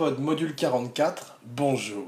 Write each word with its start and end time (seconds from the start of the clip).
Module 0.00 0.56
44, 0.56 1.36
bonjour. 1.44 2.06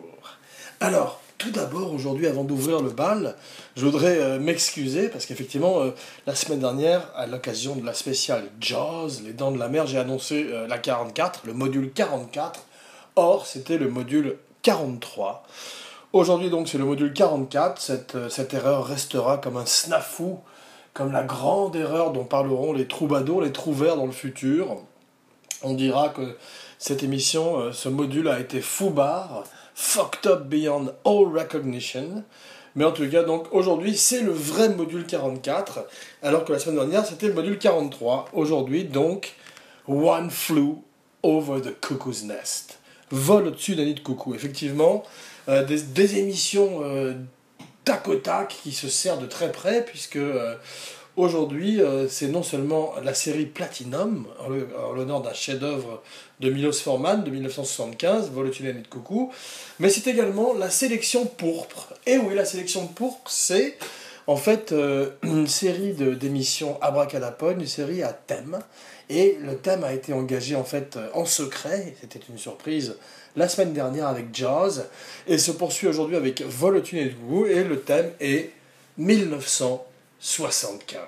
Alors, 0.81 1.21
tout 1.39 1.51
d'abord, 1.51 1.93
aujourd'hui, 1.93 2.27
avant 2.27 2.43
d'ouvrir 2.43 2.81
le 2.81 2.91
bal, 2.91 3.37
je 3.77 3.85
voudrais 3.85 4.19
euh, 4.19 4.41
m'excuser 4.41 5.09
parce 5.09 5.25
qu'effectivement, 5.25 5.81
euh, 5.81 5.91
la 6.27 6.35
semaine 6.35 6.61
dernière, 6.61 7.09
à 7.15 7.27
l'occasion 7.27 7.77
de 7.77 7.87
la 7.87 7.95
spéciale 7.95 8.45
Jaws, 8.61 9.21
les 9.25 9.33
dents 9.33 9.53
de 9.53 9.59
la 9.59 9.69
mer, 9.69 9.87
j'ai 9.87 9.99
annoncé 9.99 10.49
euh, 10.51 10.67
la 10.67 10.79
44, 10.79 11.43
le 11.47 11.53
module 11.53 11.93
44. 11.93 12.65
Or, 13.15 13.47
c'était 13.47 13.79
le 13.79 13.89
module 13.89 14.37
43. 14.63 15.45
Aujourd'hui, 16.13 16.51
donc, 16.51 16.69
c'est 16.69 16.79
le 16.79 16.85
module 16.85 17.13
44. 17.13 17.81
Cette, 17.81 18.29
cette 18.31 18.53
erreur 18.53 18.85
restera 18.87 19.39
comme 19.39 19.57
un 19.57 19.67
snafou, 19.67 20.41
comme 20.93 21.13
la 21.13 21.23
grande 21.23 21.77
erreur 21.77 22.11
dont 22.13 22.25
parleront 22.25 22.73
les 22.73 22.89
troubadours, 22.89 23.43
les 23.43 23.53
trouvères 23.53 23.97
dans 23.97 24.07
le 24.07 24.13
futur. 24.13 24.79
On 25.63 25.75
dira 25.75 26.11
que 26.11 26.37
cette 26.79 27.03
émission, 27.03 27.73
ce 27.73 27.89
module 27.89 28.29
a 28.29 28.41
été 28.41 28.61
foubar 28.61 29.45
fucked 29.77 30.27
up 30.27 30.47
beyond 30.49 30.93
all 31.05 31.27
recognition. 31.27 32.25
Mais 32.75 32.85
en 32.85 32.93
tout 32.93 33.09
cas, 33.09 33.23
donc 33.23 33.47
aujourd'hui, 33.53 33.97
c'est 33.97 34.21
le 34.21 34.33
vrai 34.33 34.69
module 34.69 35.07
44, 35.07 35.87
alors 36.23 36.45
que 36.45 36.53
la 36.53 36.59
semaine 36.59 36.77
dernière, 36.77 37.07
c'était 37.07 37.29
le 37.29 37.35
module 37.35 37.59
43. 37.59 38.27
Aujourd'hui, 38.33 38.85
donc, 38.85 39.35
One 39.89 40.31
Flew 40.31 40.77
Over 41.23 41.61
the 41.63 41.81
Cuckoo's 41.81 42.25
Nest. 42.25 42.79
Vol 43.11 43.47
au-dessus 43.47 43.77
d'un 43.77 43.85
nid 43.85 43.95
de 43.95 44.01
coucou. 44.01 44.35
Effectivement, 44.35 45.05
euh, 45.49 45.65
des, 45.65 46.19
émissions 46.19 46.81
euh, 46.83 47.15
tac 47.85 48.09
au 48.09 48.17
tac 48.17 48.49
qui 48.63 48.73
se 48.73 48.89
servent 48.89 49.23
de 49.23 49.27
très 49.27 49.53
près, 49.53 49.85
puisque 49.85 50.17
euh, 50.17 50.57
Aujourd'hui, 51.17 51.81
euh, 51.81 52.09
c'est 52.11 52.29
non 52.29 52.43
seulement 52.43 52.93
la 53.03 53.15
série 53.15 53.47
Platinum, 53.47 54.27
en 54.39 54.93
l'honneur 54.93 55.23
d'un 55.23 55.33
chef-d'œuvre 55.33 56.03
de 56.41 56.51
Milos 56.51 56.75
Forman 56.75 57.25
de 57.25 57.31
1975, 57.31 58.31
Vol 58.33 58.49
au-dessus 58.49 58.65
de 58.65 58.87
coucou, 58.87 59.33
mais 59.79 59.89
c'est 59.89 60.11
également 60.11 60.53
la 60.53 60.69
sélection 60.69 61.25
pourpre. 61.25 61.95
Et 62.05 62.19
oui, 62.19 62.35
la 62.35 62.45
sélection 62.45 62.87
pourpre, 62.87 63.31
c'est 63.31 63.79
en 64.27 64.37
fait 64.37 64.73
euh, 64.73 65.09
une 65.23 65.47
série 65.47 65.95
d'émissions 65.95 66.77
abracadapod, 66.83 67.59
une 67.59 67.67
série 67.67 68.03
à 68.03 68.13
thème. 68.13 68.59
Et 69.09 69.39
le 69.41 69.57
thème 69.57 69.85
a 69.85 69.95
été 69.95 70.13
engagé 70.13 70.55
en 70.55 70.65
fait 70.65 70.99
en 71.15 71.25
secret, 71.25 71.95
c'était 71.99 72.21
une 72.29 72.37
surprise 72.37 72.97
la 73.37 73.49
semaine 73.49 73.73
dernière 73.73 74.09
avec 74.09 74.35
Jazz, 74.35 74.85
et 75.27 75.39
se 75.39 75.53
poursuit 75.53 75.87
aujourd'hui 75.87 76.17
avec 76.17 76.43
Vol 76.43 76.77
au-dessus 76.77 77.03
de 77.03 77.09
coucou, 77.15 77.47
et 77.47 77.65
le 77.65 77.81
thème 77.81 78.11
est 78.21 78.51
1900. 78.99 79.87
75. 80.27 80.99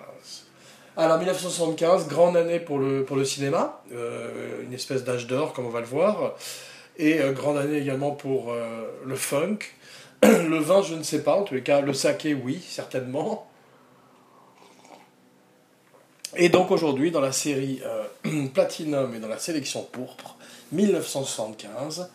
Alors 0.97 1.19
1975, 1.19 2.07
grande 2.07 2.37
année 2.37 2.61
pour 2.61 2.79
le, 2.79 3.05
pour 3.05 3.17
le 3.17 3.25
cinéma, 3.25 3.83
euh, 3.93 4.63
une 4.63 4.73
espèce 4.73 5.03
d'âge 5.03 5.27
d'or 5.27 5.53
comme 5.53 5.67
on 5.67 5.71
va 5.71 5.81
le 5.81 5.87
voir, 5.87 6.37
et 6.99 7.21
euh, 7.21 7.33
grande 7.33 7.59
année 7.59 7.79
également 7.79 8.13
pour 8.13 8.53
euh, 8.53 8.87
le 9.05 9.17
funk. 9.17 9.59
le 10.23 10.59
vin, 10.59 10.83
je 10.83 10.95
ne 10.95 11.03
sais 11.03 11.25
pas, 11.25 11.35
en 11.35 11.43
tous 11.43 11.55
les 11.55 11.65
cas, 11.65 11.81
le 11.81 11.93
saké, 11.95 12.33
oui, 12.33 12.65
certainement. 12.65 13.51
Et 16.37 16.49
donc 16.49 16.71
aujourd'hui, 16.71 17.11
dans 17.11 17.21
la 17.21 17.33
série 17.33 17.83
Platinum 18.55 19.13
et 19.17 19.19
dans 19.19 19.27
la 19.29 19.39
sélection 19.39 19.83
pourpre, 19.83 20.37
1975, 20.71 22.09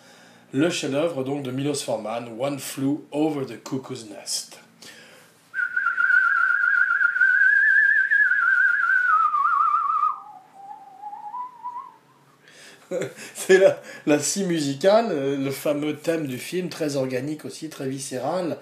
le 0.53 0.69
chef-d'œuvre 0.69 1.25
donc 1.25 1.43
de 1.43 1.51
Milos 1.51 1.83
Forman, 1.83 2.29
One 2.39 2.59
Flew 2.59 3.03
Over 3.11 3.45
the 3.45 3.61
Cuckoo's 3.61 4.05
Nest. 4.09 4.62
c'est 13.35 13.57
la, 13.59 13.81
la 14.05 14.19
scie 14.19 14.43
musicale, 14.43 15.07
euh, 15.11 15.37
le 15.37 15.51
fameux 15.51 15.95
thème 15.95 16.27
du 16.27 16.37
film, 16.37 16.69
très 16.69 16.95
organique 16.95 17.45
aussi, 17.45 17.69
très 17.69 17.87
viscéral, 17.87 18.57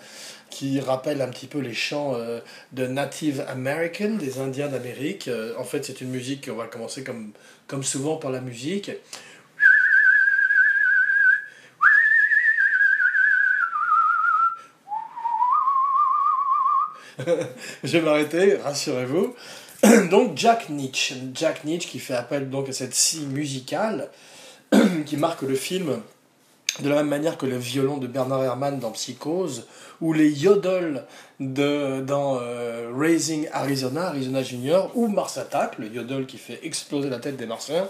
qui 0.49 0.79
rappelle 0.79 1.21
un 1.21 1.29
petit 1.29 1.47
peu 1.47 1.59
les 1.59 1.73
chants 1.73 2.13
euh, 2.15 2.39
de 2.73 2.87
Native 2.87 3.43
American, 3.47 4.15
des 4.17 4.39
Indiens 4.39 4.67
d'Amérique. 4.67 5.27
Euh, 5.27 5.53
en 5.57 5.63
fait, 5.63 5.85
c'est 5.85 6.01
une 6.01 6.09
musique, 6.09 6.49
on 6.51 6.55
va 6.55 6.67
commencer 6.67 7.03
comme, 7.03 7.31
comme 7.67 7.83
souvent 7.83 8.17
par 8.17 8.31
la 8.31 8.41
musique. 8.41 8.91
Je 17.83 17.97
vais 17.97 18.01
m'arrêter, 18.01 18.55
rassurez-vous. 18.55 19.35
donc 20.09 20.37
Jack 20.37 20.69
Nietzsche, 20.69 21.15
Jack 21.33 21.63
Nietzsche 21.63 21.89
qui 21.89 21.99
fait 21.99 22.13
appel 22.13 22.49
donc 22.49 22.69
à 22.69 22.73
cette 22.73 22.93
scie 22.93 23.25
musicale 23.25 24.09
qui 25.05 25.17
marque 25.17 25.41
le 25.41 25.55
film 25.55 26.01
de 26.79 26.89
la 26.89 26.95
même 26.95 27.07
manière 27.07 27.37
que 27.37 27.45
le 27.45 27.57
violon 27.57 27.97
de 27.97 28.07
Bernard 28.07 28.43
Herrmann 28.43 28.79
dans 28.79 28.91
Psychose 28.91 29.67
ou 29.99 30.13
les 30.13 30.29
yodels 30.29 31.03
de, 31.39 32.01
dans 32.01 32.37
euh, 32.41 32.91
Raising 32.95 33.47
Arizona, 33.51 34.07
Arizona 34.07 34.41
Junior 34.41 34.91
ou 34.95 35.07
Mars 35.07 35.37
Attack, 35.37 35.77
le 35.79 35.87
yodel 35.87 36.25
qui 36.25 36.37
fait 36.37 36.59
exploser 36.63 37.09
la 37.09 37.19
tête 37.19 37.35
des 37.35 37.45
Martiens. 37.45 37.87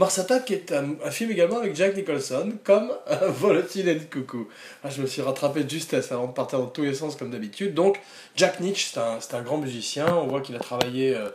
Mars 0.00 0.18
Attack 0.18 0.50
est 0.50 0.72
un, 0.72 1.10
film 1.10 1.30
également 1.30 1.58
avec 1.58 1.76
Jack 1.76 1.94
Nicholson, 1.94 2.54
comme 2.64 2.90
Volatile 3.28 3.86
et 3.86 3.98
Coucou. 3.98 4.48
Ah, 4.82 4.88
je 4.88 5.02
me 5.02 5.06
suis 5.06 5.20
rattrapé 5.20 5.62
de 5.62 5.68
justesse 5.68 6.10
avant 6.10 6.28
de 6.28 6.32
partir 6.32 6.58
dans 6.58 6.68
tous 6.68 6.84
les 6.84 6.94
sens 6.94 7.16
comme 7.16 7.30
d'habitude. 7.30 7.74
Donc, 7.74 8.00
Jack 8.34 8.60
Nietzsche, 8.60 8.88
c'est 8.94 8.98
un, 8.98 9.18
un, 9.38 9.42
grand 9.42 9.58
musicien. 9.58 10.06
On 10.16 10.26
voit 10.26 10.40
qu'il 10.40 10.56
a 10.56 10.58
travaillé 10.58 11.14
euh, 11.14 11.28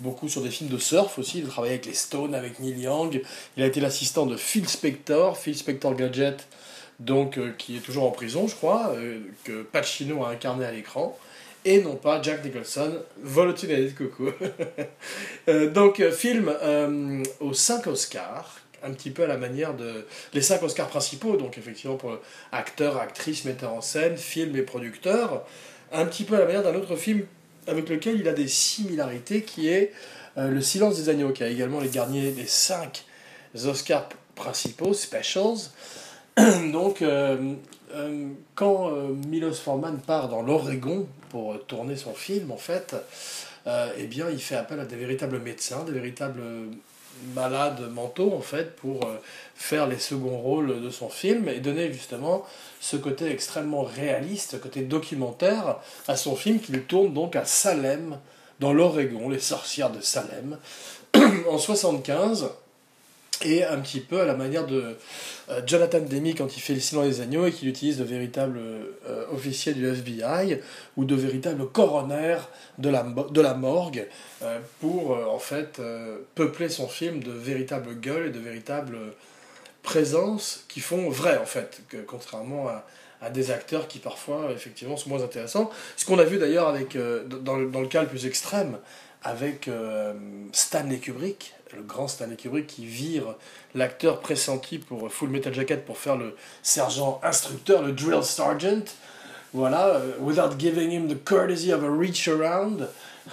beaucoup 0.00 0.28
sur 0.28 0.42
des 0.42 0.50
films 0.50 0.68
de 0.68 0.78
surf 0.78 1.16
aussi. 1.20 1.38
Il 1.38 1.44
a 1.44 1.48
travaillé 1.48 1.74
avec 1.74 1.86
les 1.86 1.94
Stones, 1.94 2.34
avec 2.34 2.58
Neil 2.58 2.80
Young. 2.80 3.22
Il 3.56 3.62
a 3.62 3.66
été 3.66 3.78
l'assistant 3.78 4.26
de 4.26 4.36
Phil 4.36 4.68
Spector, 4.68 5.38
Phil 5.38 5.56
Spector 5.56 5.94
Gadget, 5.94 6.48
donc, 6.98 7.38
euh, 7.38 7.52
qui 7.56 7.76
est 7.76 7.80
toujours 7.80 8.02
en 8.02 8.10
prison, 8.10 8.48
je 8.48 8.56
crois, 8.56 8.94
euh, 8.96 9.20
que 9.44 9.62
Pacino 9.62 10.24
a 10.24 10.30
incarné 10.30 10.64
à 10.64 10.72
l'écran 10.72 11.16
et 11.64 11.82
non 11.82 11.96
pas 11.96 12.22
Jack 12.22 12.44
Nicholson, 12.44 13.02
vol 13.22 13.48
au-dessus 13.48 13.66
de 13.66 13.90
coucou. 13.90 14.30
Euh, 15.48 15.70
donc, 15.70 16.00
euh, 16.00 16.12
film 16.12 16.52
euh, 16.62 17.22
aux 17.40 17.54
5 17.54 17.86
Oscars, 17.86 18.60
un 18.82 18.90
petit 18.90 19.10
peu 19.10 19.24
à 19.24 19.26
la 19.26 19.38
manière 19.38 19.74
de. 19.74 20.04
Les 20.34 20.42
5 20.42 20.62
Oscars 20.62 20.88
principaux, 20.88 21.38
donc 21.38 21.56
effectivement 21.56 21.96
pour 21.96 22.18
acteur, 22.52 22.98
actrice, 22.98 23.46
metteur 23.46 23.72
en 23.72 23.80
scène, 23.80 24.18
film 24.18 24.54
et 24.56 24.62
producteur, 24.62 25.46
un 25.90 26.04
petit 26.04 26.24
peu 26.24 26.36
à 26.36 26.40
la 26.40 26.44
manière 26.44 26.62
d'un 26.62 26.74
autre 26.74 26.96
film 26.96 27.22
avec 27.66 27.88
lequel 27.88 28.20
il 28.20 28.28
a 28.28 28.34
des 28.34 28.46
similarités, 28.46 29.40
qui 29.40 29.68
est 29.68 29.92
Le 30.36 30.60
silence 30.60 30.98
des 30.98 31.08
agneaux, 31.08 31.30
qui 31.32 31.42
a 31.42 31.48
également 31.48 31.80
les 31.80 31.88
derniers 31.88 32.30
des 32.30 32.46
5 32.46 33.06
Oscars 33.64 34.10
principaux, 34.34 34.92
specials. 34.92 35.70
donc, 36.72 37.02
quand 38.54 38.90
Milos 39.28 39.54
Forman 39.54 39.98
part 39.98 40.28
dans 40.28 40.42
l'Oregon 40.42 41.08
pour 41.30 41.52
euh, 41.52 41.58
tourner 41.58 41.96
son 41.96 42.14
film, 42.14 42.50
en 42.50 42.56
fait, 42.56 42.94
eh 43.98 44.06
bien, 44.06 44.30
il 44.30 44.40
fait 44.40 44.56
appel 44.56 44.80
à 44.80 44.86
des 44.86 44.96
véritables 44.96 45.40
médecins, 45.40 45.84
des 45.84 45.92
véritables 45.92 46.40
malades 47.34 47.92
mentaux, 47.92 48.32
en 48.34 48.40
fait, 48.40 48.74
pour 48.76 49.00
faire 49.54 49.86
les 49.86 49.98
seconds 49.98 50.38
rôles 50.38 50.80
de 50.80 50.88
son 50.88 51.10
film 51.10 51.50
et 51.50 51.60
donner 51.60 51.92
justement 51.92 52.46
ce 52.80 52.96
côté 52.96 53.30
extrêmement 53.30 53.82
réaliste, 53.82 54.58
côté 54.58 54.80
documentaire 54.80 55.76
à 56.06 56.16
son 56.16 56.34
film 56.34 56.60
qu'il 56.60 56.82
tourne 56.84 57.12
donc 57.12 57.36
à 57.36 57.44
Salem, 57.44 58.18
dans 58.58 58.72
l'Oregon, 58.72 59.28
les 59.28 59.38
sorcières 59.38 59.90
de 59.90 60.00
Salem, 60.00 60.56
en 61.50 61.58
75 61.58 62.48
et 63.44 63.64
un 63.64 63.78
petit 63.78 64.00
peu 64.00 64.20
à 64.20 64.24
la 64.24 64.34
manière 64.34 64.66
de 64.66 64.96
euh, 65.50 65.60
Jonathan 65.66 66.00
Demi 66.00 66.34
quand 66.34 66.56
il 66.56 66.60
fait 66.60 66.74
Le 66.74 66.80
Silence 66.80 67.06
des 67.06 67.20
Agneaux 67.20 67.46
et 67.46 67.52
qu'il 67.52 67.68
utilise 67.68 67.98
de 67.98 68.04
véritables 68.04 68.58
euh, 68.58 69.24
officiers 69.32 69.74
du 69.74 69.86
FBI 69.86 70.60
ou 70.96 71.04
de 71.04 71.14
véritables 71.14 71.66
coroner 71.70 72.36
de 72.78 72.88
la, 72.88 73.02
de 73.02 73.40
la 73.40 73.54
morgue 73.54 74.06
euh, 74.42 74.58
pour 74.80 75.12
en 75.12 75.38
fait 75.38 75.80
peupler 76.34 76.68
son 76.68 76.88
film 76.88 77.22
de 77.22 77.32
véritables 77.32 77.94
gueules 77.94 78.26
et 78.26 78.30
de 78.30 78.38
véritables 78.38 78.98
présences 79.82 80.64
qui 80.68 80.80
font 80.80 81.08
vrai 81.08 81.38
en 81.38 81.46
fait, 81.46 81.82
que, 81.88 81.98
contrairement 81.98 82.68
à, 82.68 82.84
à, 83.22 83.30
des 83.30 83.50
acteurs 83.50 83.88
qui 83.88 83.98
parfois 83.98 84.50
effectivement 84.52 84.96
sont 84.96 85.08
moins 85.08 85.22
intéressants. 85.22 85.70
Ce 85.96 86.04
qu'on 86.04 86.18
a 86.18 86.24
vu 86.24 86.38
d'ailleurs 86.38 86.68
avec 86.68 86.96
dans, 86.96 87.58
dans, 87.58 87.80
le 87.80 87.88
cas 87.88 88.02
le 88.02 88.08
plus 88.08 88.26
extrême 88.26 88.78
avec 89.22 89.70
Stanley 90.52 90.98
Kubrick 90.98 91.54
le 91.76 91.82
grand 91.82 92.08
Stanley 92.08 92.36
Kubrick 92.36 92.66
qui 92.66 92.86
vire 92.86 93.34
l'acteur 93.74 94.20
pressenti 94.20 94.78
pour 94.78 95.10
Full 95.10 95.30
Metal 95.30 95.52
Jacket 95.52 95.84
pour 95.84 95.98
faire 95.98 96.16
le 96.16 96.36
sergent 96.62 97.20
instructeur, 97.22 97.82
le 97.82 97.92
drill 97.92 98.22
sergeant. 98.22 98.84
Voilà, 99.54 99.86
euh, 99.86 100.12
without 100.20 100.58
giving 100.58 100.90
him 100.90 101.08
the 101.08 101.16
courtesy 101.24 101.72
of 101.72 101.82
a 101.82 101.90
reach 101.90 102.28
around. 102.28 102.88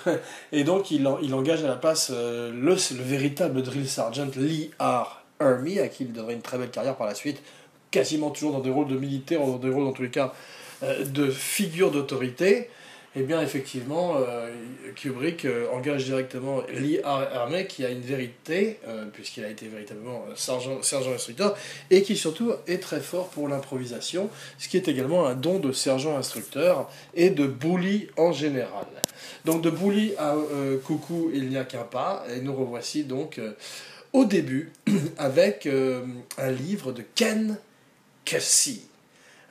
Et 0.51 0.63
donc 0.63 0.91
il, 0.91 1.07
il 1.21 1.33
engage 1.33 1.63
à 1.63 1.67
la 1.67 1.75
place 1.75 2.09
euh, 2.13 2.51
le, 2.51 2.75
le 2.75 3.03
véritable 3.03 3.61
drill 3.61 3.87
sergeant 3.87 4.29
Lee 4.35 4.71
R. 4.79 5.23
Ermey, 5.39 5.79
à 5.79 5.89
qui 5.89 6.03
il 6.03 6.13
donnerait 6.13 6.33
une 6.33 6.41
très 6.41 6.57
belle 6.57 6.71
carrière 6.71 6.95
par 6.95 7.07
la 7.07 7.15
suite, 7.15 7.41
quasiment 7.91 8.29
toujours 8.29 8.53
dans 8.53 8.59
des 8.59 8.69
rôles 8.69 8.87
de 8.87 8.97
militaires, 8.97 9.39
dans 9.41 9.57
des 9.57 9.69
rôles 9.69 9.85
dans 9.85 9.91
tous 9.91 10.03
les 10.03 10.09
cas 10.09 10.33
euh, 10.83 11.03
de 11.05 11.29
figure 11.29 11.91
d'autorité. 11.91 12.69
Eh 13.17 13.23
bien 13.23 13.41
effectivement, 13.41 14.17
euh, 14.17 14.51
Kubrick 14.95 15.45
euh, 15.45 15.67
engage 15.71 16.03
directement 16.03 16.61
Lee 16.73 16.99
Armey 17.03 17.65
qui 17.65 17.85
a 17.85 17.89
une 17.89 18.01
vérité, 18.01 18.79
euh, 18.87 19.05
puisqu'il 19.13 19.45
a 19.45 19.49
été 19.49 19.67
véritablement 19.67 20.25
sergent, 20.35 20.81
instructeur, 21.13 21.57
et 21.89 22.01
qui 22.01 22.17
surtout 22.17 22.51
est 22.67 22.81
très 22.81 22.99
fort 22.99 23.29
pour 23.29 23.47
l'improvisation, 23.47 24.29
ce 24.57 24.67
qui 24.67 24.75
est 24.75 24.89
également 24.89 25.25
un 25.25 25.33
don 25.33 25.59
de 25.59 25.71
sergent 25.71 26.17
instructeur 26.17 26.89
et 27.13 27.29
de 27.29 27.47
bully 27.47 28.09
en 28.17 28.33
général. 28.33 28.85
Donc 29.45 29.61
de 29.61 29.69
bully 29.69 30.13
à 30.17 30.35
coucou, 30.83 31.31
il 31.33 31.47
n'y 31.47 31.57
a 31.57 31.63
qu'un 31.63 31.83
pas, 31.83 32.25
et 32.35 32.41
nous 32.41 32.53
revoici 32.53 33.05
donc 33.05 33.39
au 34.11 34.25
début 34.25 34.73
avec 35.17 35.67
un 36.37 36.51
livre 36.51 36.91
de 36.91 37.03
Ken 37.15 37.57
Kesey. 38.25 38.81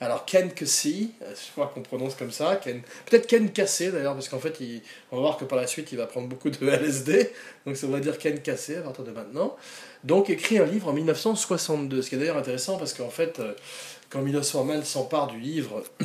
Alors 0.00 0.24
Ken 0.24 0.52
Kesey, 0.52 1.10
je 1.20 1.52
crois 1.52 1.70
qu'on 1.72 1.82
prononce 1.82 2.14
comme 2.14 2.32
ça, 2.32 2.60
peut-être 3.06 3.26
Ken 3.26 3.50
Cassé 3.50 3.92
d'ailleurs, 3.92 4.14
parce 4.14 4.28
qu'en 4.28 4.40
fait, 4.40 4.56
il, 4.60 4.82
on 5.12 5.16
va 5.16 5.22
voir 5.22 5.36
que 5.36 5.44
par 5.44 5.56
la 5.56 5.66
suite, 5.66 5.92
il 5.92 5.98
va 5.98 6.06
prendre 6.06 6.26
beaucoup 6.26 6.50
de 6.50 6.66
LSD, 6.66 7.30
donc 7.64 7.76
ça 7.76 7.86
va 7.86 8.00
dire 8.00 8.18
Ken 8.18 8.40
Cassé 8.40 8.76
à 8.76 8.80
partir 8.82 9.04
de 9.04 9.12
maintenant. 9.12 9.56
Donc 10.02 10.30
écrit 10.30 10.58
un 10.58 10.66
livre 10.66 10.88
en 10.88 10.92
1962, 10.92 12.02
ce 12.02 12.08
qui 12.08 12.16
est 12.16 12.18
d'ailleurs 12.18 12.36
intéressant 12.36 12.76
parce 12.76 12.92
qu'en 12.92 13.08
fait, 13.08 13.38
euh, 13.40 13.54
quand 14.10 14.20
Milos 14.20 14.42
Forman 14.42 14.82
s'empare 14.84 15.28
du 15.28 15.38
livre, 15.38 15.82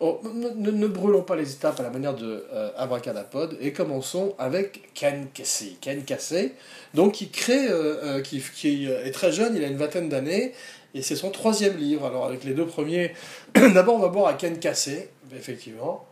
oh, 0.00 0.20
ne, 0.32 0.86
brûlons 0.86 1.22
pas 1.22 1.36
les 1.36 1.52
étapes 1.52 1.80
à 1.80 1.82
la 1.82 1.90
manière 1.90 2.14
de 2.14 2.44
euh, 2.52 2.70
Abracadapod 2.76 3.56
et 3.60 3.72
commençons 3.72 4.34
avec 4.38 4.92
Ken 4.94 5.26
Kesey. 5.34 5.76
Ken 5.80 6.04
Cassé, 6.04 6.52
donc 6.94 7.14
qui 7.14 7.30
crée, 7.30 7.66
euh, 7.68 8.20
qui, 8.20 8.40
qui, 8.54 8.86
est 8.86 9.10
très 9.12 9.32
jeune, 9.32 9.56
il 9.56 9.64
a 9.64 9.66
une 9.66 9.76
vingtaine 9.76 10.08
d'années, 10.08 10.52
et 10.96 11.02
c'est 11.02 11.16
son 11.16 11.30
troisième 11.30 11.76
livre. 11.76 12.06
Alors, 12.06 12.24
avec 12.24 12.42
les 12.44 12.54
deux 12.54 12.66
premiers, 12.66 13.12
d'abord, 13.54 13.96
on 13.96 13.98
va 13.98 14.08
boire 14.08 14.28
à 14.28 14.34
Ken 14.34 14.58
Cassé, 14.58 15.10
effectivement. 15.36 16.06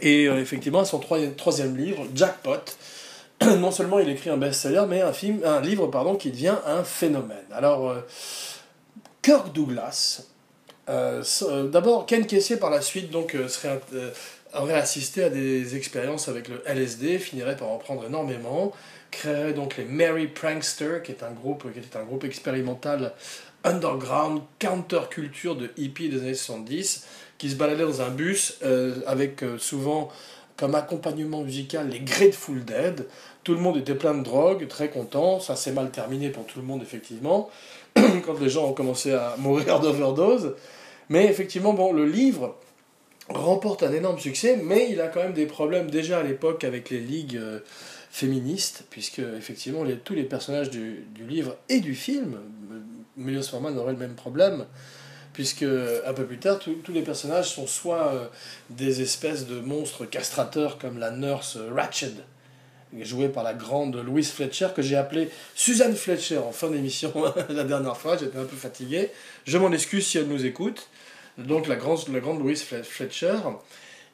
Et 0.00 0.26
euh, 0.26 0.40
effectivement, 0.40 0.84
son 0.84 0.98
troisième 0.98 1.76
livre, 1.76 2.06
Jackpot, 2.14 2.64
non 3.58 3.70
seulement 3.70 4.00
il 4.00 4.08
écrit 4.08 4.30
un 4.30 4.36
best-seller, 4.36 4.84
mais 4.88 5.02
un, 5.02 5.12
film, 5.12 5.40
un 5.44 5.60
livre 5.60 5.86
pardon, 5.86 6.16
qui 6.16 6.32
devient 6.32 6.56
un 6.66 6.82
phénomène. 6.82 7.44
Alors, 7.52 7.90
euh, 7.90 8.00
Kirk 9.22 9.52
Douglas, 9.52 10.24
euh, 10.88 11.22
d'abord, 11.68 12.06
Ken 12.06 12.26
Kesey 12.26 12.56
par 12.56 12.70
la 12.70 12.80
suite 12.80 13.10
donc, 13.10 13.36
serait, 13.46 13.80
aurait 14.54 14.74
assisté 14.74 15.24
à 15.24 15.30
des 15.30 15.76
expériences 15.76 16.28
avec 16.28 16.48
le 16.48 16.62
LSD, 16.66 17.18
finirait 17.18 17.56
par 17.56 17.68
en 17.68 17.78
prendre 17.78 18.04
énormément 18.06 18.72
créerait 19.12 19.52
donc 19.52 19.76
les 19.76 19.84
Merry 19.84 20.26
Prankster, 20.26 21.00
qui, 21.04 21.12
est 21.12 21.22
un 21.22 21.30
groupe, 21.30 21.72
qui 21.72 21.78
était 21.78 21.96
un 21.96 22.02
groupe 22.02 22.24
expérimental 22.24 23.12
underground, 23.62 24.40
counterculture 24.58 25.54
de 25.54 25.70
hippies 25.76 26.08
des 26.08 26.18
années 26.18 26.34
70, 26.34 27.06
qui 27.38 27.50
se 27.50 27.54
baladait 27.54 27.84
dans 27.84 28.02
un 28.02 28.10
bus 28.10 28.58
euh, 28.64 28.96
avec 29.06 29.44
euh, 29.44 29.56
souvent 29.58 30.08
comme 30.56 30.74
accompagnement 30.74 31.42
musical 31.42 31.88
les 31.88 32.00
Grateful 32.00 32.64
Dead. 32.64 33.06
Tout 33.44 33.54
le 33.54 33.60
monde 33.60 33.76
était 33.76 33.94
plein 33.94 34.14
de 34.14 34.22
drogue, 34.22 34.66
très 34.66 34.88
content. 34.88 35.38
Ça 35.38 35.54
s'est 35.54 35.72
mal 35.72 35.90
terminé 35.90 36.30
pour 36.30 36.44
tout 36.46 36.58
le 36.58 36.64
monde, 36.64 36.82
effectivement, 36.82 37.50
quand 37.94 38.40
les 38.40 38.48
gens 38.48 38.66
ont 38.66 38.72
commencé 38.72 39.12
à 39.12 39.36
mourir 39.38 39.78
d'overdose. 39.80 40.54
Mais 41.08 41.26
effectivement, 41.26 41.72
bon, 41.72 41.92
le 41.92 42.06
livre 42.06 42.56
remporte 43.34 43.82
un 43.82 43.92
énorme 43.92 44.18
succès, 44.18 44.58
mais 44.62 44.88
il 44.90 45.00
a 45.00 45.08
quand 45.08 45.22
même 45.22 45.32
des 45.32 45.46
problèmes 45.46 45.90
déjà 45.90 46.20
à 46.20 46.22
l'époque 46.22 46.64
avec 46.64 46.90
les 46.90 47.00
ligues. 47.00 47.36
Euh, 47.36 47.60
féministe, 48.12 48.84
puisque 48.90 49.20
effectivement 49.20 49.84
tous 50.04 50.12
les 50.12 50.24
personnages 50.24 50.68
du, 50.68 51.06
livre 51.26 51.56
et 51.70 51.80
du 51.80 51.94
film, 51.94 52.38
Milos 53.16 53.44
Forman 53.44 53.76
aurait 53.78 53.92
le 53.92 53.98
même 53.98 54.14
problème, 54.14 54.66
puisque 55.32 55.62
un 55.62 56.12
peu 56.12 56.26
plus 56.26 56.38
tard, 56.38 56.58
tous 56.58 56.92
les 56.92 57.00
personnages 57.00 57.48
sont 57.54 57.66
soit 57.66 58.12
euh, 58.12 58.26
des 58.68 59.00
espèces 59.00 59.46
de 59.46 59.60
monstres 59.60 60.04
castrateurs 60.04 60.76
comme 60.76 60.98
la 60.98 61.10
nurse 61.10 61.56
Ratched, 61.74 62.22
jouée 63.00 63.30
par 63.30 63.44
la 63.44 63.54
grande 63.54 63.96
Louise 63.96 64.30
Fletcher, 64.30 64.68
que 64.76 64.82
j'ai 64.82 64.96
appelée 64.96 65.30
Suzanne 65.54 65.96
Fletcher 65.96 66.36
en 66.36 66.52
fin 66.52 66.68
d'émission 66.68 67.14
la 67.48 67.64
dernière 67.64 67.96
fois, 67.96 68.18
j'étais 68.18 68.38
un 68.38 68.44
peu 68.44 68.56
fatigué, 68.56 69.08
je 69.46 69.56
m'en 69.56 69.72
excuse 69.72 70.06
si 70.06 70.18
elle 70.18 70.28
nous 70.28 70.44
écoute, 70.44 70.86
donc 71.38 71.66
la 71.66 71.76
grande, 71.76 72.00
la 72.12 72.20
grande 72.20 72.40
Louise 72.40 72.62
Fletcher, 72.62 73.38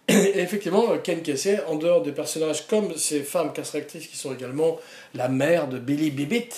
et 0.09 0.38
effectivement, 0.38 0.97
Ken 0.99 1.23
Kesey, 1.23 1.61
en 1.67 1.76
dehors 1.76 2.03
des 2.03 2.12
personnages 2.12 2.67
comme 2.67 2.97
ces 2.97 3.23
femmes 3.23 3.53
castratrices 3.53 4.06
qui 4.06 4.17
sont 4.17 4.32
également 4.35 4.79
la 5.15 5.29
mère 5.29 5.69
de 5.69 5.79
Billy 5.79 6.11
Bibbit, 6.11 6.49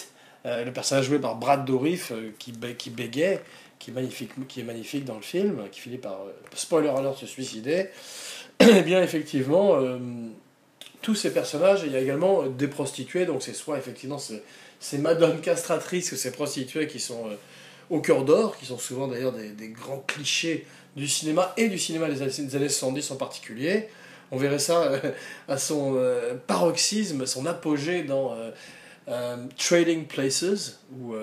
euh, 0.47 0.65
le 0.65 0.73
personnage 0.73 1.07
joué 1.07 1.19
par 1.19 1.35
Brad 1.35 1.65
Dourif 1.65 2.12
euh, 2.12 2.33
qui, 2.39 2.53
qui 2.79 2.91
bégait, 2.91 3.41
qui 3.81 3.91
est, 3.91 3.95
magnifique, 3.95 5.05
dans 5.05 5.17
le 5.17 5.23
film, 5.23 5.62
qui 5.73 5.81
finit 5.81 5.99
par, 5.99 6.21
euh, 6.21 6.33
spoiler 6.55 6.89
alert, 6.89 7.19
se 7.19 7.27
suicider, 7.27 7.89
eh 8.61 8.83
bien 8.83 9.03
effectivement, 9.03 9.79
tous 11.03 11.15
ces 11.15 11.33
personnages, 11.33 11.81
il 11.85 11.93
y 11.93 11.97
a 11.97 12.01
également 12.01 12.45
des 12.45 12.69
prostituées, 12.69 13.27
donc 13.27 13.43
c'est 13.43 13.55
soit 13.55 13.79
effectivement 13.79 14.19
ces, 14.19 14.43
ces 14.79 14.99
madones 14.99 15.41
castratrices 15.41 16.13
ou 16.13 16.17
ces 16.17 16.31
prostituées 16.31 16.87
qui 16.87 17.01
sont 17.01 17.25
au 17.91 18.01
cœur 18.01 18.25
d'or, 18.25 18.57
qui 18.57 18.67
sont 18.67 18.79
souvent 18.79 19.09
d'ailleurs 19.09 19.33
des, 19.33 19.69
grands 19.69 20.03
clichés 20.07 20.67
du 20.97 21.09
cinéma 21.09 21.53
et 21.57 21.69
du 21.69 21.79
cinéma 21.79 22.09
des 22.09 22.23
années 22.23 22.69
70 22.69 23.11
en 23.11 23.17
particulier. 23.17 23.89
On 24.33 24.37
verrait 24.37 24.61
ça 24.61 24.83
euh, 24.83 25.13
à 25.49 25.59
son 25.59 25.95
euh, 25.97 26.35
paroxysme, 26.47 27.27
son 27.27 27.47
apogée 27.47 28.05
dans 28.05 28.35
euh, 29.09 29.37
Trading 29.59 30.07
Places, 30.07 30.79
où 30.93 31.15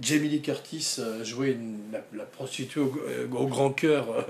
Jamie 0.00 0.28
Lee 0.28 0.42
Curtis 0.42 0.98
jouait 1.22 1.56
la, 2.12 2.24
prostituée 2.24 2.80
au, 2.80 2.92
au 3.32 3.46
grand 3.46 3.70
cœur 3.70 4.26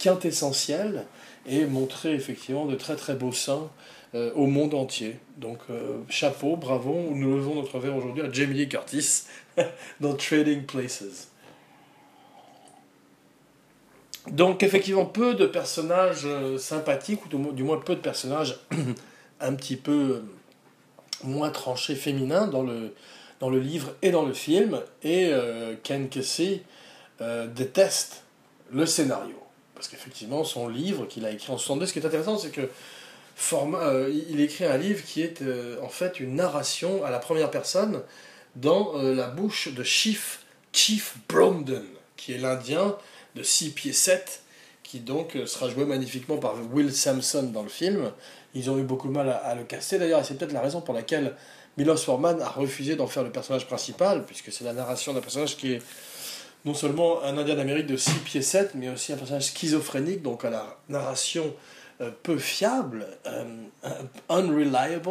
quintessentiel 0.00 1.06
et 1.46 1.66
montrait 1.66 2.14
effectivement 2.14 2.66
de 2.66 2.74
très 2.74 2.96
très 2.96 3.14
beaux 3.14 3.30
seins 3.30 3.70
au 4.14 4.46
monde 4.46 4.74
entier. 4.74 5.16
Donc 5.36 5.58
chapeau, 6.08 6.56
bravo, 6.56 7.10
nous 7.14 7.36
levons 7.36 7.54
notre 7.54 7.78
verre 7.78 7.94
aujourd'hui 7.96 8.22
à 8.22 8.32
Jamie 8.32 8.54
Lee 8.54 8.68
Curtis 8.68 9.24
dans 10.00 10.14
Trading 10.14 10.64
Places. 10.64 11.30
Donc 14.28 14.62
effectivement, 14.62 15.06
peu 15.06 15.34
de 15.34 15.46
personnages 15.46 16.22
euh, 16.24 16.58
sympathiques, 16.58 17.20
ou 17.24 17.52
du 17.52 17.62
moins 17.62 17.78
peu 17.78 17.94
de 17.94 18.00
personnages 18.00 18.60
un 19.40 19.54
petit 19.54 19.76
peu 19.76 20.22
moins 21.24 21.50
tranchés 21.50 21.94
féminins 21.94 22.46
dans 22.46 22.62
le, 22.62 22.94
dans 23.40 23.50
le 23.50 23.58
livre 23.58 23.94
et 24.02 24.10
dans 24.10 24.24
le 24.24 24.34
film. 24.34 24.80
Et 25.02 25.28
euh, 25.32 25.74
Ken 25.82 26.08
Kesey 26.08 26.62
euh, 27.20 27.46
déteste 27.46 28.24
le 28.70 28.84
scénario. 28.84 29.36
Parce 29.74 29.88
qu'effectivement, 29.88 30.44
son 30.44 30.68
livre 30.68 31.06
qu'il 31.06 31.24
a 31.24 31.30
écrit 31.30 31.50
en 31.50 31.56
62, 31.56 31.86
ce 31.86 31.92
qui 31.94 31.98
est 32.00 32.06
intéressant, 32.06 32.36
c'est 32.36 32.50
que 32.50 32.68
il 33.52 34.40
écrit 34.40 34.64
un 34.64 34.76
livre 34.76 35.02
qui 35.04 35.22
est 35.22 35.42
en 35.82 35.88
fait 35.88 36.20
une 36.20 36.36
narration 36.36 37.04
à 37.04 37.10
la 37.10 37.18
première 37.18 37.50
personne 37.50 38.02
dans 38.56 38.94
la 38.94 39.28
bouche 39.28 39.68
de 39.68 39.82
Chief, 39.82 40.40
Chief 40.72 41.16
Bromden, 41.28 41.84
qui 42.16 42.34
est 42.34 42.38
l'Indien 42.38 42.96
de 43.34 43.42
6 43.42 43.70
pieds 43.70 43.92
7, 43.92 44.42
qui 44.82 45.00
donc 45.00 45.36
euh, 45.36 45.46
sera 45.46 45.68
joué 45.68 45.84
magnifiquement 45.84 46.36
par 46.36 46.54
Will 46.72 46.92
Sampson 46.92 47.44
dans 47.44 47.62
le 47.62 47.68
film. 47.68 48.10
Ils 48.54 48.70
ont 48.70 48.78
eu 48.78 48.82
beaucoup 48.82 49.08
de 49.08 49.12
mal 49.12 49.28
à, 49.28 49.54
le 49.54 49.64
casser 49.64 49.98
d'ailleurs, 49.98 50.20
et 50.20 50.24
c'est 50.24 50.34
peut-être 50.34 50.52
la 50.52 50.60
raison 50.60 50.80
pour 50.80 50.94
laquelle 50.94 51.34
Milos 51.76 51.98
Forman 51.98 52.40
a 52.42 52.48
refusé 52.48 52.96
d'en 52.96 53.06
faire 53.06 53.22
le 53.22 53.30
personnage 53.30 53.66
principal, 53.66 54.24
puisque 54.26 54.52
c'est 54.52 54.64
la 54.64 54.72
narration 54.72 55.12
d'un 55.12 55.20
personnage 55.20 55.56
qui 55.56 55.74
est 55.74 55.82
non 56.64 56.74
seulement 56.74 57.22
un 57.22 57.38
Indien 57.38 57.54
d'Amérique 57.54 57.86
de 57.86 57.96
6 57.96 58.10
pieds 58.24 58.42
7, 58.42 58.74
mais 58.74 58.88
aussi 58.88 59.12
un 59.12 59.16
personnage 59.16 59.44
schizophrénique, 59.44 60.22
donc 60.22 60.44
à 60.44 60.50
la 60.50 60.76
narration 60.88 61.44
euh, 61.44 61.79
peu 62.22 62.38
fiable, 62.38 63.06
euh, 63.26 63.44
unreliable. 64.28 65.10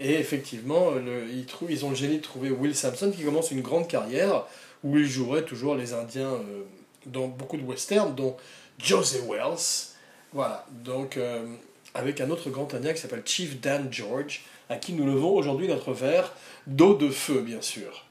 Et 0.00 0.14
effectivement, 0.14 0.90
le, 0.90 1.28
ils, 1.28 1.46
ils 1.68 1.84
ont 1.84 1.90
le 1.90 1.96
génie 1.96 2.18
de 2.18 2.22
trouver 2.22 2.50
Will 2.50 2.74
Sampson 2.74 3.10
qui 3.10 3.22
commence 3.22 3.50
une 3.50 3.62
grande 3.62 3.88
carrière 3.88 4.44
où 4.84 4.96
il 4.98 5.06
jouerait 5.06 5.44
toujours 5.44 5.74
les 5.74 5.94
Indiens 5.94 6.38
dans 7.06 7.28
beaucoup 7.28 7.56
de 7.56 7.62
westerns, 7.62 8.14
dont 8.14 8.36
Joseph 8.78 9.22
Wells. 9.28 9.94
Voilà, 10.32 10.66
donc 10.70 11.16
euh, 11.16 11.46
avec 11.94 12.20
un 12.20 12.30
autre 12.30 12.50
grand 12.50 12.72
indien 12.74 12.92
qui 12.92 13.00
s'appelle 13.00 13.22
Chief 13.24 13.60
Dan 13.60 13.88
George, 13.90 14.44
à 14.68 14.76
qui 14.76 14.92
nous 14.92 15.06
levons 15.06 15.34
aujourd'hui 15.34 15.68
notre 15.68 15.92
verre 15.92 16.32
d'eau 16.66 16.94
de 16.94 17.08
feu, 17.08 17.40
bien 17.40 17.62
sûr. 17.62 18.04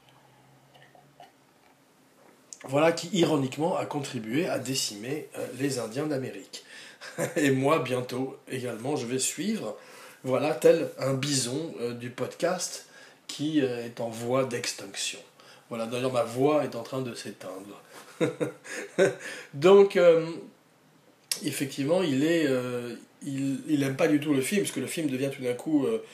Voilà 2.64 2.90
qui, 2.92 3.08
ironiquement, 3.12 3.76
a 3.76 3.86
contribué 3.86 4.48
à 4.48 4.58
décimer 4.58 5.28
euh, 5.38 5.46
les 5.60 5.78
Indiens 5.78 6.06
d'Amérique. 6.06 6.64
Et 7.36 7.50
moi, 7.50 7.78
bientôt 7.80 8.38
également, 8.48 8.96
je 8.96 9.06
vais 9.06 9.18
suivre, 9.18 9.76
voilà, 10.24 10.54
tel 10.54 10.90
un 10.98 11.14
bison 11.14 11.74
euh, 11.80 11.92
du 11.92 12.10
podcast 12.10 12.86
qui 13.26 13.58
est 13.58 14.00
en 14.00 14.08
voie 14.08 14.44
d'extinction. 14.44 15.18
Voilà, 15.68 15.86
d'ailleurs, 15.86 16.12
ma 16.12 16.22
voix 16.22 16.64
est 16.64 16.76
en 16.76 16.82
train 16.82 17.02
de 17.02 17.14
s'éteindre. 17.14 17.82
Donc, 19.54 19.96
euh, 19.96 20.26
effectivement, 21.44 22.02
il 22.02 22.24
est, 22.24 22.46
euh, 22.46 22.94
il, 23.22 23.82
aime 23.82 23.96
pas 23.96 24.08
du 24.08 24.20
tout 24.20 24.32
le 24.32 24.42
film, 24.42 24.62
parce 24.62 24.72
que 24.72 24.80
le 24.80 24.86
film 24.86 25.08
devient 25.08 25.30
tout 25.34 25.42
d'un 25.42 25.54
coup 25.54 25.86
euh, 25.86 26.04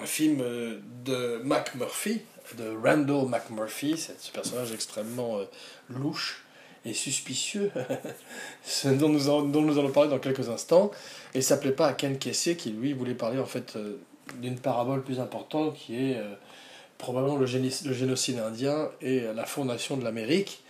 un 0.00 0.06
film 0.06 0.38
de 1.04 1.40
McMurphy, 1.44 2.22
de 2.56 2.74
Randall 2.82 3.28
McMurphy, 3.28 3.98
ce 3.98 4.30
personnage 4.30 4.72
extrêmement 4.72 5.40
louche, 5.90 6.44
et 6.86 6.94
suspicieux, 6.94 7.70
dont, 8.84 9.08
nous 9.08 9.24
dont 9.24 9.62
nous 9.62 9.78
allons 9.78 9.90
parler 9.90 10.08
dans 10.08 10.18
quelques 10.18 10.48
instants, 10.48 10.90
et 11.34 11.42
ça 11.42 11.56
plaît 11.56 11.72
pas 11.72 11.88
à 11.88 11.92
Ken 11.92 12.18
Kesey 12.18 12.56
qui 12.56 12.70
lui 12.70 12.92
voulait 12.92 13.14
parler 13.14 13.38
en 13.38 13.46
fait 13.46 13.76
d'une 14.40 14.58
parabole 14.58 15.02
plus 15.02 15.20
importante 15.20 15.74
qui 15.74 15.96
est 15.96 16.16
probablement 16.98 17.36
le, 17.36 17.46
génocide 17.46 18.38
indien 18.38 18.88
et 19.00 19.20
la 19.34 19.44
fondation 19.44 19.96
de 19.96 20.04
l'Amérique, 20.04 20.62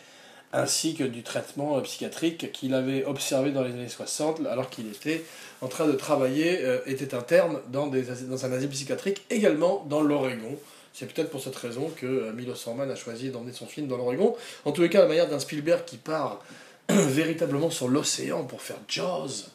ainsi 0.53 0.95
que 0.95 1.05
du 1.05 1.23
traitement 1.23 1.81
psychiatrique 1.83 2.53
qu'il 2.53 2.75
avait 2.75 3.05
observé 3.05 3.51
dans 3.51 3.63
les 3.63 3.73
années 3.73 3.89
60 3.89 4.47
alors 4.47 4.71
qu'il 4.71 4.89
était 4.89 5.25
en 5.61 5.69
train 5.69 5.87
de 5.87 5.93
travailler, 5.93 6.61
euh, 6.63 6.79
était 6.87 7.15
interne 7.15 7.59
dans, 7.69 7.89
des, 7.89 8.03
dans 8.03 8.45
un 8.45 8.53
asile 8.53 8.69
psychiatrique, 8.69 9.25
également 9.31 9.85
dans 9.89 10.03
l'Oregon. 10.03 10.57
C'est 10.99 11.13
peut-être 11.13 11.29
pour 11.29 11.43
cette 11.43 11.57
raison 11.57 11.91
que 11.95 12.07
euh, 12.07 12.33
Milos 12.33 12.55
Forman 12.55 12.91
a 12.91 12.95
choisi 12.95 13.29
d'emmener 13.29 13.53
son 13.53 13.67
film 13.67 13.87
dans 13.87 13.99
l'Oregon. 13.99 14.35
En 14.65 14.73
tous 14.73 14.81
les 14.81 14.89
cas, 14.89 15.03
la 15.03 15.09
manière 15.09 15.29
d'un 15.29 15.39
Spielberg 15.39 15.85
qui 15.85 15.99
part 15.99 16.43
véritablement 16.89 17.69
sur 17.69 17.89
l'océan 17.89 18.45
pour 18.45 18.63
faire 18.63 18.79
Jaws, 18.89 19.51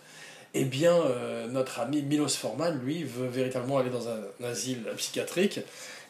eh 0.53 0.65
bien, 0.65 0.93
euh, 0.93 1.47
notre 1.47 1.79
ami 1.79 2.03
Milos 2.03 2.27
Forman, 2.27 2.79
lui, 2.83 3.03
veut 3.03 3.27
véritablement 3.27 3.79
aller 3.79 3.89
dans 3.89 4.07
un 4.07 4.45
asile 4.45 4.83
psychiatrique 4.97 5.61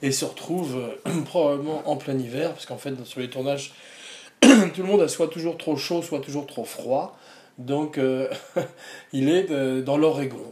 et 0.01 0.11
se 0.11 0.25
retrouve 0.25 0.77
probablement 1.25 1.89
en 1.89 1.95
plein 1.95 2.19
hiver, 2.19 2.51
parce 2.51 2.65
qu'en 2.65 2.77
fait, 2.77 2.93
sur 3.05 3.21
les 3.21 3.29
tournages, 3.29 3.73
tout 4.41 4.81
le 4.81 4.83
monde 4.83 5.01
a 5.01 5.07
soit 5.07 5.29
toujours 5.29 5.57
trop 5.57 5.77
chaud, 5.77 6.01
soit 6.01 6.19
toujours 6.19 6.45
trop 6.45 6.65
froid. 6.65 7.17
Donc, 7.57 7.97
euh, 7.97 8.27
il 9.13 9.29
est 9.29 9.49
euh, 9.49 9.81
dans 9.81 9.95
l'Oregon, 9.95 10.51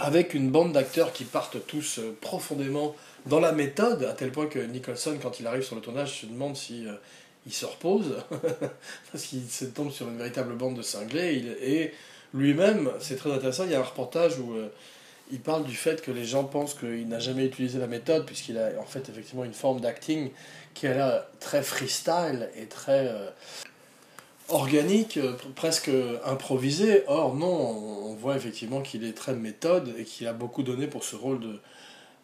avec 0.00 0.34
une 0.34 0.50
bande 0.50 0.72
d'acteurs 0.72 1.12
qui 1.12 1.24
partent 1.24 1.64
tous 1.66 1.98
euh, 1.98 2.16
profondément 2.20 2.96
dans 3.26 3.40
la 3.40 3.52
méthode, 3.52 4.04
à 4.04 4.12
tel 4.12 4.32
point 4.32 4.46
que 4.46 4.58
Nicholson, 4.58 5.18
quand 5.20 5.40
il 5.40 5.46
arrive 5.46 5.62
sur 5.62 5.76
le 5.76 5.82
tournage, 5.82 6.20
se 6.20 6.26
demande 6.26 6.56
si 6.56 6.86
il 7.46 7.52
se 7.52 7.66
repose, 7.66 8.16
parce 9.12 9.24
qu'il 9.24 9.48
se 9.48 9.64
tombe 9.66 9.90
sur 9.90 10.08
une 10.08 10.18
véritable 10.18 10.54
bande 10.54 10.76
de 10.76 10.82
cinglés. 10.82 11.44
et 11.60 11.92
lui-même, 12.34 12.90
c'est 13.00 13.16
très 13.16 13.32
intéressant, 13.32 13.64
il 13.64 13.70
y 13.70 13.74
a 13.74 13.80
un 13.80 13.84
reportage 13.84 14.38
où 14.38 14.54
il 15.30 15.40
parle 15.40 15.64
du 15.64 15.74
fait 15.74 16.02
que 16.02 16.10
les 16.10 16.24
gens 16.24 16.44
pensent 16.44 16.74
qu'il 16.74 17.08
n'a 17.08 17.18
jamais 17.18 17.46
utilisé 17.46 17.78
la 17.78 17.86
méthode, 17.86 18.26
puisqu'il 18.26 18.58
a 18.58 18.70
en 18.80 18.84
fait 18.84 19.08
effectivement 19.08 19.44
une 19.44 19.54
forme 19.54 19.80
d'acting 19.80 20.30
qui 20.74 20.86
a 20.86 20.94
l'air 20.94 21.24
très 21.40 21.62
freestyle 21.62 22.48
et 22.56 22.66
très 22.66 23.08
euh, 23.08 23.28
organique, 24.48 25.16
euh, 25.16 25.32
presque 25.54 25.90
improvisé. 26.24 27.02
Or, 27.08 27.34
non, 27.34 27.48
on 27.48 28.14
voit 28.14 28.36
effectivement 28.36 28.82
qu'il 28.82 29.04
est 29.04 29.16
très 29.16 29.34
méthode 29.34 29.94
et 29.98 30.04
qu'il 30.04 30.28
a 30.28 30.32
beaucoup 30.32 30.62
donné 30.62 30.86
pour 30.86 31.02
ce 31.02 31.16
rôle 31.16 31.40
de, 31.40 31.58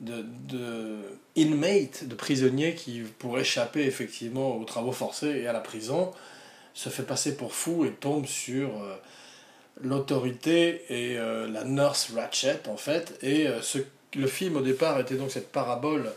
de, 0.02 0.24
de 0.48 0.96
inmate, 1.36 2.04
de 2.04 2.14
prisonnier 2.14 2.74
qui, 2.74 3.00
pour 3.18 3.38
échapper 3.38 3.82
effectivement 3.84 4.56
aux 4.56 4.64
travaux 4.64 4.92
forcés 4.92 5.40
et 5.42 5.46
à 5.46 5.52
la 5.52 5.60
prison, 5.60 6.12
se 6.74 6.88
fait 6.90 7.02
passer 7.02 7.36
pour 7.36 7.54
fou 7.54 7.84
et 7.84 7.90
tombe 7.90 8.26
sur. 8.26 8.68
Euh, 8.82 8.96
l'autorité 9.80 10.84
et 10.90 11.18
euh, 11.18 11.48
la 11.48 11.64
nurse 11.64 12.12
Ratchet, 12.14 12.60
en 12.68 12.76
fait. 12.76 13.18
Et 13.22 13.46
euh, 13.46 13.62
ce, 13.62 13.78
le 14.14 14.26
film, 14.26 14.56
au 14.56 14.60
départ, 14.60 15.00
était 15.00 15.14
donc 15.14 15.30
cette 15.30 15.50
parabole 15.50 16.12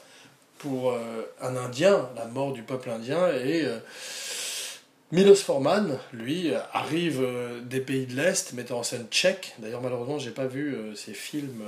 pour 0.57 0.97
un 1.41 1.55
Indien, 1.57 2.09
la 2.15 2.25
mort 2.25 2.51
du 2.51 2.63
peuple 2.63 2.89
indien. 2.89 3.27
Et 3.33 3.65
Milos 5.11 5.35
Forman, 5.35 5.99
lui, 6.11 6.53
arrive 6.73 7.23
des 7.63 7.81
pays 7.81 8.07
de 8.07 8.15
l'Est, 8.15 8.53
mettant 8.53 8.79
en 8.79 8.83
scène 8.83 9.05
tchèque. 9.11 9.53
D'ailleurs, 9.59 9.81
malheureusement, 9.81 10.17
j'ai 10.17 10.31
pas 10.31 10.47
vu 10.47 10.75
ces 10.95 11.13
films 11.13 11.61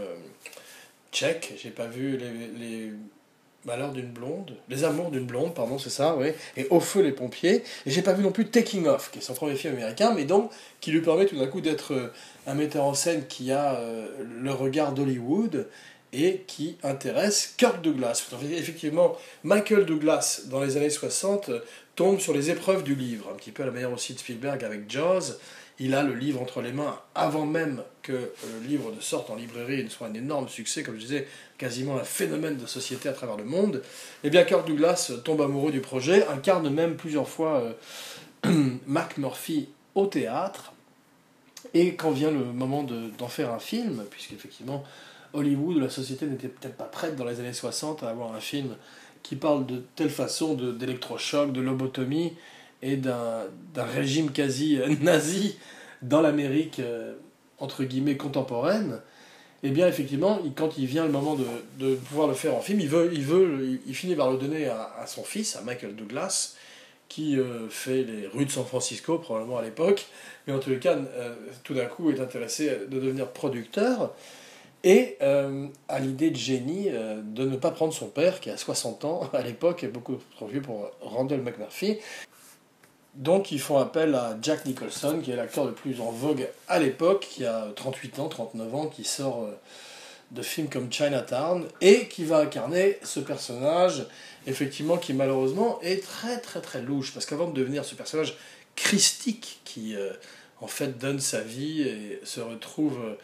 tchèques. 1.12 1.54
J'ai 1.62 1.72
pas 1.72 1.88
vu 1.88 2.18
les, 2.18 2.32
les 2.60 2.94
Malheur 3.68 3.92
d'une 3.92 4.12
blonde, 4.12 4.56
Les 4.70 4.86
Amours 4.86 5.12
d'une 5.12 5.26
blonde, 5.26 5.54
pardon, 5.54 5.78
c'est 5.78 5.90
ça, 5.90 6.16
oui, 6.16 6.28
et 6.56 6.68
Au 6.70 6.80
feu 6.80 7.02
les 7.02 7.12
pompiers. 7.12 7.64
Et 7.86 7.92
j'ai 7.92 8.02
pas 8.02 8.14
vu 8.14 8.24
non 8.24 8.32
plus 8.32 8.46
Taking 8.46 8.88
Off, 8.88 9.12
qui 9.12 9.20
est 9.20 9.22
son 9.22 9.34
premier 9.34 9.56
film 9.56 9.74
américain, 9.74 10.14
mais 10.16 10.24
donc 10.24 10.52
qui 10.80 10.92
lui 10.92 11.02
permet 11.02 11.26
tout 11.26 11.36
d'un 11.36 11.48
coup 11.48 11.60
d'être 11.60 11.94
euh, 11.94 12.14
un 12.46 12.54
metteur 12.54 12.86
en 12.86 12.94
scène 12.94 13.28
qui 13.28 13.52
a 13.52 13.76
euh, 13.76 14.08
le 14.42 14.52
regard 14.54 14.94
d'Hollywood 14.94 15.68
et 16.14 16.46
qui 16.48 16.78
intéresse 16.82 17.56
Kirk 17.58 17.82
Douglas. 17.82 18.26
Effectivement, 18.54 19.18
Michael 19.44 19.86
Douglas, 19.86 20.44
dans 20.46 20.64
les 20.64 20.78
années 20.78 20.90
60, 20.90 21.52
tombe 21.98 22.22
sur 22.22 22.34
les 22.34 22.50
épreuves 22.50 22.84
du 22.84 22.96
livre, 22.96 23.30
un 23.34 23.36
petit 23.36 23.52
peu 23.52 23.64
à 23.64 23.66
la 23.66 23.74
manière 23.74 23.92
aussi 23.92 24.14
de 24.14 24.20
Spielberg 24.20 24.64
avec 24.64 24.90
Jaws, 24.90 25.40
il 25.80 25.94
a 25.94 26.04
le 26.04 26.14
livre 26.14 26.42
entre 26.42 26.62
les 26.62 26.72
mains 26.72 27.00
avant 27.14 27.46
même 27.46 27.84
que 28.02 28.14
le 28.14 28.68
livre 28.68 28.92
ne 28.96 29.02
sorte 29.02 29.30
en 29.30 29.36
librairie 29.36 29.82
et 29.82 29.84
ne 29.84 29.90
soit 29.90 30.08
un 30.08 30.14
énorme 30.14 30.48
succès, 30.48 30.82
comme 30.82 30.96
je 30.96 31.02
disais, 31.02 31.28
quasiment 31.58 31.98
un 31.98 32.04
phénomène 32.04 32.58
de 32.58 32.66
société 32.66 33.10
à 33.10 33.14
travers 33.14 33.38
le 33.38 33.44
monde. 33.44 33.82
Et 34.24 34.28
eh 34.28 34.30
bien, 34.30 34.44
Kirk 34.44 34.66
Douglas 34.66 35.12
tombe 35.24 35.42
amoureux 35.42 35.72
du 35.72 35.82
projet, 35.82 36.26
incarne 36.28 36.70
même 36.70 36.96
plusieurs 36.96 37.28
fois 37.28 37.62
euh, 38.46 38.70
Mac 38.88 39.18
Murphy 39.18 39.70
au 39.94 40.08
théâtre. 40.08 40.74
Et 41.74 41.96
quand 41.96 42.12
vient 42.12 42.32
le 42.32 42.46
moment 42.46 42.84
d'en 42.84 43.28
faire 43.28 43.52
un 43.52 43.60
film, 43.60 44.04
puisqu'effectivement 44.10 44.84
Hollywood, 45.34 45.78
la 45.78 45.90
société 45.90 46.26
n'était 46.26 46.48
peut-être 46.48 46.78
pas 46.78 46.86
prête 46.86 47.16
dans 47.16 47.26
les 47.26 47.40
années 47.40 47.54
60 47.54 48.04
à 48.04 48.10
avoir 48.10 48.34
un 48.34 48.40
film 48.40 48.76
qui 49.22 49.36
parle 49.36 49.66
de 49.66 49.84
telle 49.96 50.10
façon 50.10 50.54
d'électrochoc, 50.54 51.52
de 51.52 51.60
lobotomie, 51.60 52.34
et 52.82 52.98
d'un 52.98 53.50
régime 53.76 54.32
quasi 54.32 54.80
euh, 54.80 54.94
nazi 55.02 55.58
dans 56.02 56.22
l'Amérique, 56.22 56.80
euh, 56.80 57.16
entre 57.60 57.84
guillemets, 57.84 58.18
contemporaine, 58.18 59.02
eh 59.64 59.72
bien, 59.72 59.88
effectivement, 59.88 60.40
quand 60.56 60.78
il 60.78 60.86
vient 60.86 61.04
le 61.04 61.12
moment 61.12 61.36
de, 61.36 61.46
de, 61.80 61.96
pouvoir 61.96 62.28
le 62.28 62.36
faire 62.36 62.54
en 62.54 62.62
film, 62.62 62.80
il, 62.80 62.90
veut, 62.90 63.10
il, 63.12 63.24
veut, 63.24 63.80
il 63.88 63.96
finit 63.96 64.16
par 64.16 64.32
le 64.32 64.38
donner 64.38 64.68
à, 64.68 65.06
son 65.08 65.24
fils, 65.24 65.56
à 65.56 65.62
Michael 65.62 65.96
Douglas, 65.96 66.56
qui 67.10 67.38
euh, 67.38 67.68
fait 67.70 68.04
les 68.04 68.28
rues 68.28 68.46
de 68.46 68.52
San 68.52 68.66
Francisco, 68.66 69.18
probablement 69.18 69.58
à 69.58 69.64
l'époque, 69.64 70.06
mais 70.46 70.54
en 70.54 70.60
tous 70.60 70.70
les 70.70 70.78
cas, 70.78 70.96
tout 71.64 71.74
d'un 71.74 71.88
coup, 71.88 72.12
est 72.12 72.20
intéressé 72.20 72.70
de 72.88 73.00
devenir 73.00 73.30
producteur, 73.30 74.14
et 74.84 75.18
à 75.20 76.00
l'idée 76.00 76.30
de 76.30 76.38
génie 76.38 76.90
de 76.90 77.46
ne 77.46 77.58
pas 77.58 77.72
prendre 77.72 77.94
son 77.94 78.08
père, 78.08 78.40
qui 78.40 78.52
a 78.52 78.58
60 78.58 79.06
ans 79.06 79.28
à 79.34 79.42
l'époque, 79.42 79.84
et 79.84 79.88
beaucoup 79.88 80.18
trop 80.36 80.46
vieux 80.46 80.62
pour 80.62 80.92
Randall 81.02 81.42
McMurphy, 81.42 81.98
donc 83.18 83.52
ils 83.52 83.60
font 83.60 83.80
appel 83.80 84.14
à 84.14 84.38
Jack 84.42 84.66
Nicholson, 84.66 85.20
qui 85.24 85.32
est 85.32 85.36
l'acteur 85.36 85.66
le 85.66 85.74
plus 85.74 86.00
en 86.02 86.12
vogue 86.12 86.48
à 86.68 86.78
l'époque, 86.80 87.28
qui 87.30 87.46
a 87.46 87.68
38 87.76 88.20
ans, 88.20 88.30
39 88.30 88.76
ans, 88.76 88.86
qui 88.86 89.04
sort 89.04 89.44
euh, 89.44 89.58
de 90.32 90.44
films 90.44 90.70
comme 90.70 90.92
Chinatown, 90.92 91.66
et 91.82 92.08
qui 92.08 92.26
va 92.26 92.38
incarner 92.38 93.00
ce 93.04 93.20
personnage, 93.20 94.06
effectivement, 94.46 94.98
qui 94.98 95.14
malheureusement 95.14 95.80
est 95.82 96.04
très 96.04 96.40
très 96.40 96.62
très 96.62 96.82
louche, 96.82 97.12
parce 97.12 97.26
qu'avant 97.26 97.48
de 97.48 97.60
devenir 97.60 97.86
ce 97.86 97.96
personnage 97.96 98.38
christique, 98.76 99.62
qui 99.66 99.96
euh, 99.96 100.12
en 100.62 100.68
fait 100.68 101.00
donne 101.00 101.20
sa 101.20 101.42
vie 101.42 101.82
et 101.82 102.22
se 102.24 102.40
retrouve... 102.40 103.00
Euh, 103.04 103.16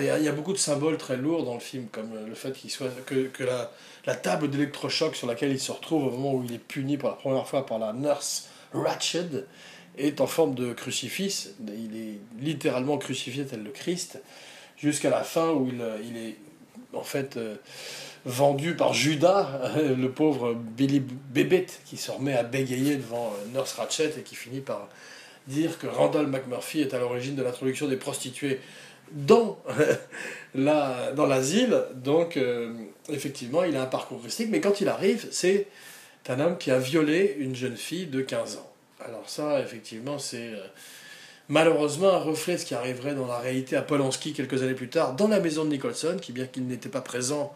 il 0.00 0.24
y 0.24 0.28
a 0.28 0.32
beaucoup 0.32 0.52
de 0.52 0.58
symboles 0.58 0.98
très 0.98 1.16
lourds 1.16 1.44
dans 1.44 1.54
le 1.54 1.60
film, 1.60 1.86
comme 1.86 2.10
le 2.26 2.34
fait 2.34 2.50
qu'il 2.52 2.72
soit 2.72 2.88
que, 3.06 3.28
que 3.28 3.44
la, 3.44 3.70
la 4.04 4.16
table 4.16 4.50
d'électrochoc 4.50 5.14
sur 5.14 5.28
laquelle 5.28 5.52
il 5.52 5.60
se 5.60 5.70
retrouve 5.70 6.08
au 6.08 6.10
moment 6.10 6.34
où 6.34 6.42
il 6.42 6.52
est 6.52 6.58
puni 6.58 6.96
pour 6.96 7.08
la 7.08 7.14
première 7.14 7.46
fois 7.46 7.64
par 7.64 7.78
la 7.78 7.92
nurse 7.92 8.48
Ratched 8.74 9.46
est 9.96 10.20
en 10.20 10.26
forme 10.26 10.54
de 10.54 10.72
crucifix. 10.72 11.54
Il 11.66 11.96
est 11.96 12.18
littéralement 12.40 12.98
crucifié 12.98 13.46
tel 13.46 13.62
le 13.62 13.70
Christ, 13.70 14.20
jusqu'à 14.76 15.10
la 15.10 15.22
fin 15.22 15.52
où 15.52 15.68
il, 15.68 15.82
il, 16.04 16.16
est 16.16 16.36
en 16.92 17.02
fait 17.02 17.36
euh, 17.36 17.56
vendu 18.24 18.74
par 18.74 18.92
Judas, 18.92 19.60
le 19.76 20.10
pauvre 20.10 20.54
Billy 20.54 21.00
Bébét, 21.00 21.66
qui 21.84 21.96
se 21.96 22.10
remet 22.10 22.34
à 22.34 22.42
bégayer 22.42 22.96
devant 22.96 23.32
euh, 23.32 23.52
Nurse 23.52 23.74
Ratchet 23.74 24.12
et 24.18 24.22
qui 24.22 24.34
finit 24.34 24.60
par 24.60 24.88
dire 25.46 25.78
que 25.78 25.86
Randall 25.86 26.26
McMurphy 26.26 26.80
est 26.80 26.94
à 26.94 26.98
l'origine 26.98 27.36
de 27.36 27.42
l'introduction 27.42 27.86
des 27.86 27.96
prostituées 27.96 28.60
dans 29.12 29.58
la, 30.54 31.12
dans 31.12 31.26
l'asile. 31.26 31.82
Donc, 31.94 32.36
euh, 32.36 32.72
effectivement, 33.08 33.64
il 33.64 33.76
a 33.76 33.82
un 33.82 33.86
parcours 33.86 34.20
christique, 34.20 34.48
mais 34.50 34.60
quand 34.60 34.80
il 34.80 34.88
arrive, 34.88 35.26
c'est 35.30 35.66
un 36.28 36.40
homme 36.40 36.58
qui 36.58 36.70
a 36.70 36.78
violé 36.78 37.36
une 37.38 37.54
jeune 37.54 37.76
fille 37.76 38.06
de 38.06 38.20
15 38.20 38.56
ans. 38.56 38.72
Alors 39.04 39.28
ça, 39.28 39.60
effectivement, 39.60 40.18
c'est 40.18 40.48
euh, 40.48 40.64
malheureusement 41.48 42.14
un 42.14 42.18
reflet 42.18 42.54
de 42.54 42.58
ce 42.60 42.66
qui 42.66 42.74
arriverait 42.74 43.14
dans 43.14 43.26
la 43.26 43.38
réalité 43.38 43.76
à 43.76 43.82
Polanski 43.82 44.32
quelques 44.32 44.62
années 44.62 44.74
plus 44.74 44.88
tard, 44.88 45.14
dans 45.14 45.28
la 45.28 45.40
maison 45.40 45.64
de 45.64 45.70
Nicholson, 45.70 46.16
qui 46.20 46.32
bien 46.32 46.46
qu'il 46.46 46.66
n'était 46.66 46.88
pas 46.88 47.02
présent, 47.02 47.54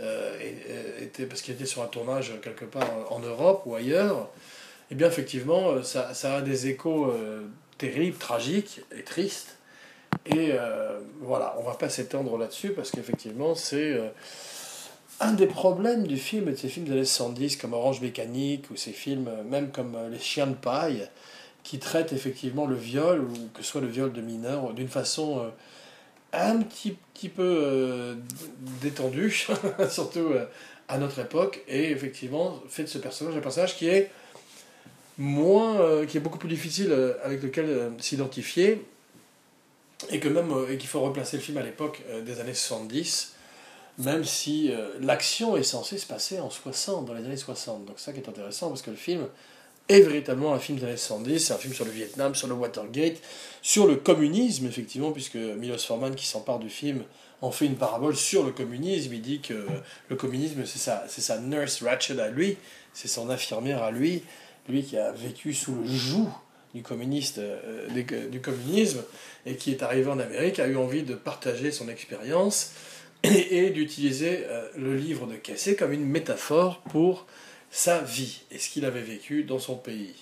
euh, 0.00 0.36
euh, 0.40 1.04
était, 1.04 1.26
parce 1.26 1.42
qu'il 1.42 1.54
était 1.54 1.66
sur 1.66 1.82
un 1.82 1.86
tournage 1.86 2.32
quelque 2.42 2.64
part 2.64 2.90
en, 3.10 3.20
Europe 3.20 3.62
ou 3.66 3.74
ailleurs, 3.74 4.28
eh 4.90 4.94
bien 4.94 5.06
effectivement, 5.06 5.82
ça, 5.84 6.10
a 6.24 6.40
des 6.40 6.66
échos 6.66 7.14
terribles, 7.78 8.16
tragiques 8.16 8.80
et 8.96 9.04
tristes. 9.04 9.56
Et 10.26 10.50
voilà, 11.20 11.54
on 11.60 11.62
va 11.62 11.74
pas 11.74 11.88
s'étendre 11.88 12.36
là-dessus, 12.36 12.70
parce 12.70 12.90
qu'effectivement, 12.90 13.54
c'est 13.54 13.96
un 15.20 15.32
des 15.34 15.46
problèmes 15.46 16.06
du 16.06 16.16
film 16.16 16.46
de 16.46 16.56
ces 16.56 16.68
films 16.68 16.86
des 16.86 16.92
années 16.92 17.04
70 17.04 17.56
comme 17.56 17.74
Orange 17.74 18.00
Mécanique 18.00 18.70
ou 18.70 18.76
ces 18.76 18.92
films 18.92 19.28
euh, 19.28 19.44
même 19.44 19.70
comme 19.70 19.94
euh, 19.94 20.08
Les 20.08 20.18
Chiens 20.18 20.46
de 20.46 20.54
paille 20.54 21.08
qui 21.62 21.78
traitent 21.78 22.14
effectivement 22.14 22.66
le 22.66 22.74
viol 22.74 23.20
ou 23.20 23.34
que 23.54 23.62
ce 23.62 23.70
soit 23.70 23.82
le 23.82 23.86
viol 23.86 24.12
de 24.12 24.22
mineurs 24.22 24.72
d'une 24.72 24.88
façon 24.88 25.38
euh, 25.38 25.50
un 26.32 26.62
petit, 26.62 26.96
petit 27.12 27.28
peu 27.28 28.16
détendue, 28.80 29.32
surtout 29.90 30.28
à 30.86 30.96
notre 30.96 31.18
époque, 31.18 31.60
et 31.66 31.90
effectivement 31.90 32.62
fait 32.68 32.84
de 32.84 32.88
ce 32.88 32.98
personnage 32.98 33.36
un 33.36 33.40
personnage 33.40 33.76
qui 33.76 33.88
est 33.88 34.12
moins, 35.18 36.06
qui 36.06 36.18
est 36.18 36.20
beaucoup 36.20 36.38
plus 36.38 36.48
difficile 36.48 36.94
avec 37.24 37.42
lequel 37.42 37.90
s'identifier, 37.98 38.86
et 40.10 40.20
que 40.20 40.28
même 40.28 40.54
et 40.70 40.78
qu'il 40.78 40.88
faut 40.88 41.00
replacer 41.00 41.36
le 41.36 41.42
film 41.42 41.58
à 41.58 41.64
l'époque 41.64 42.00
des 42.24 42.38
années 42.38 42.54
70 42.54 43.34
même 44.00 44.24
si 44.24 44.72
l'action 45.00 45.56
est 45.56 45.62
censée 45.62 45.98
se 45.98 46.06
passer 46.06 46.40
en 46.40 46.50
60, 46.50 47.06
dans 47.06 47.14
les 47.14 47.24
années 47.24 47.36
60. 47.36 47.84
Donc 47.84 47.98
ça 47.98 48.12
qui 48.12 48.20
est 48.20 48.28
intéressant, 48.28 48.68
parce 48.68 48.82
que 48.82 48.90
le 48.90 48.96
film 48.96 49.26
est 49.88 50.00
véritablement 50.00 50.54
un 50.54 50.58
film 50.58 50.78
des 50.78 50.84
années 50.84 50.96
70, 50.96 51.38
c'est 51.40 51.52
un 51.52 51.58
film 51.58 51.74
sur 51.74 51.84
le 51.84 51.90
Vietnam, 51.90 52.34
sur 52.34 52.48
le 52.48 52.54
Watergate, 52.54 53.16
sur 53.60 53.86
le 53.86 53.96
communisme, 53.96 54.66
effectivement, 54.66 55.12
puisque 55.12 55.36
Milos 55.36 55.78
Forman, 55.78 56.14
qui 56.14 56.26
s'empare 56.26 56.58
du 56.58 56.70
film, 56.70 57.02
en 57.42 57.50
fait 57.50 57.66
une 57.66 57.76
parabole 57.76 58.16
sur 58.16 58.44
le 58.44 58.52
communisme. 58.52 59.12
Il 59.14 59.22
dit 59.22 59.40
que 59.40 59.66
le 60.08 60.16
communisme, 60.16 60.64
c'est 60.64 60.78
sa, 60.78 61.06
sa 61.08 61.38
nurse 61.38 61.82
Ratchet 61.82 62.20
à 62.20 62.28
lui, 62.28 62.56
c'est 62.92 63.08
son 63.08 63.30
infirmière 63.30 63.82
à 63.82 63.90
lui, 63.90 64.22
lui 64.68 64.82
qui 64.82 64.96
a 64.96 65.12
vécu 65.12 65.52
sous 65.52 65.74
le 65.74 65.86
joug 65.86 66.28
du, 66.74 66.82
communiste, 66.82 67.38
euh, 67.38 67.88
du, 67.88 68.40
communisme 68.40 69.02
et 69.46 69.56
qui 69.56 69.72
est 69.72 69.82
arrivé 69.82 70.08
en 70.08 70.18
Amérique, 70.18 70.58
a 70.58 70.66
eu 70.66 70.76
envie 70.76 71.02
de 71.02 71.14
partager 71.14 71.72
son 71.72 71.88
expérience 71.88 72.72
et, 73.24 73.70
d'utiliser 73.70 74.44
euh, 74.48 74.68
le 74.76 74.96
livre 74.96 75.26
de 75.26 75.34
Cassé 75.34 75.76
comme 75.76 75.92
une 75.92 76.04
métaphore 76.04 76.80
pour 76.90 77.26
sa 77.70 78.00
vie 78.00 78.42
et 78.50 78.58
ce 78.58 78.68
qu'il 78.70 78.84
avait 78.84 79.02
vécu 79.02 79.44
dans 79.44 79.58
son 79.58 79.76
pays. 79.76 80.14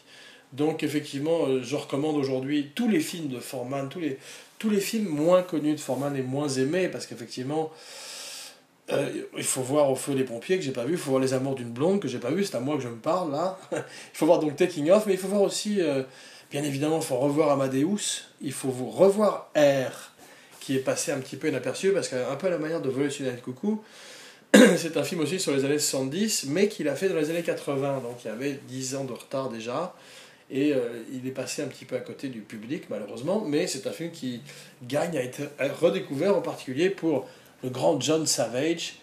Donc 0.52 0.82
effectivement, 0.82 1.46
euh, 1.46 1.62
je 1.62 1.76
recommande 1.76 2.16
aujourd'hui 2.16 2.70
tous 2.74 2.88
les 2.88 3.00
films 3.00 3.28
de 3.28 3.38
Forman, 3.38 3.88
tous 3.88 4.00
les, 4.00 4.18
tous 4.58 4.70
les 4.70 4.80
films 4.80 5.08
moins 5.08 5.42
connus 5.42 5.74
de 5.74 5.80
Forman 5.80 6.16
et 6.16 6.22
moins 6.22 6.48
aimés, 6.48 6.88
parce 6.88 7.06
qu'effectivement, 7.06 7.70
euh, 8.90 9.10
il 9.36 9.44
faut 9.44 9.60
voir 9.60 9.90
Au 9.90 9.96
feu 9.96 10.14
des 10.14 10.24
pompiers 10.24 10.56
que 10.56 10.64
j'ai 10.64 10.72
pas 10.72 10.84
vu, 10.84 10.92
il 10.92 10.98
faut 10.98 11.10
voir 11.10 11.22
Les 11.22 11.34
amours 11.34 11.54
d'une 11.54 11.70
blonde 11.70 12.00
que 12.00 12.08
j'ai 12.08 12.18
pas 12.18 12.30
vu, 12.30 12.44
c'est 12.44 12.56
à 12.56 12.60
moi 12.60 12.76
que 12.76 12.82
je 12.82 12.88
me 12.88 12.96
parle 12.96 13.32
là. 13.32 13.58
il 13.72 13.78
faut 14.14 14.26
voir 14.26 14.38
donc 14.38 14.56
Taking 14.56 14.90
Off, 14.90 15.04
mais 15.06 15.12
il 15.12 15.18
faut 15.18 15.28
voir 15.28 15.42
aussi, 15.42 15.78
bien 16.50 16.64
évidemment, 16.64 16.98
il 16.98 17.04
faut 17.04 17.18
revoir 17.18 17.50
Amadeus, 17.50 18.24
il 18.40 18.52
faut 18.52 18.70
vous 18.70 18.88
revoir 18.88 19.50
R, 19.54 20.12
qui 20.68 20.76
est 20.76 20.80
passé 20.80 21.12
un 21.12 21.18
petit 21.18 21.36
peu 21.36 21.48
inaperçu, 21.48 21.92
parce 21.92 22.08
qu'un 22.08 22.36
peu 22.36 22.48
à 22.48 22.50
la 22.50 22.58
manière 22.58 22.82
de 22.82 22.90
Voler 22.90 23.08
sur 23.08 23.24
coucou, 23.40 23.82
c'est 24.76 24.98
un 24.98 25.02
film 25.02 25.22
aussi 25.22 25.40
sur 25.40 25.56
les 25.56 25.64
années 25.64 25.78
70, 25.78 26.44
mais 26.48 26.68
qu'il 26.68 26.88
a 26.88 26.94
fait 26.94 27.08
dans 27.08 27.14
les 27.14 27.30
années 27.30 27.42
80, 27.42 28.00
donc 28.00 28.22
il 28.22 28.28
y 28.28 28.30
avait 28.30 28.60
10 28.68 28.96
ans 28.96 29.04
de 29.04 29.14
retard 29.14 29.48
déjà. 29.48 29.94
Et 30.50 30.74
euh, 30.74 31.02
il 31.10 31.26
est 31.26 31.30
passé 31.30 31.62
un 31.62 31.68
petit 31.68 31.86
peu 31.86 31.96
à 31.96 32.00
côté 32.00 32.28
du 32.28 32.42
public, 32.42 32.90
malheureusement, 32.90 33.42
mais 33.46 33.66
c'est 33.66 33.86
un 33.86 33.92
film 33.92 34.10
qui 34.10 34.42
gagne 34.82 35.16
à 35.16 35.22
être 35.22 35.40
redécouvert, 35.80 36.36
en 36.36 36.42
particulier 36.42 36.90
pour 36.90 37.26
le 37.62 37.70
grand 37.70 37.98
John 37.98 38.26
Savage, 38.26 38.96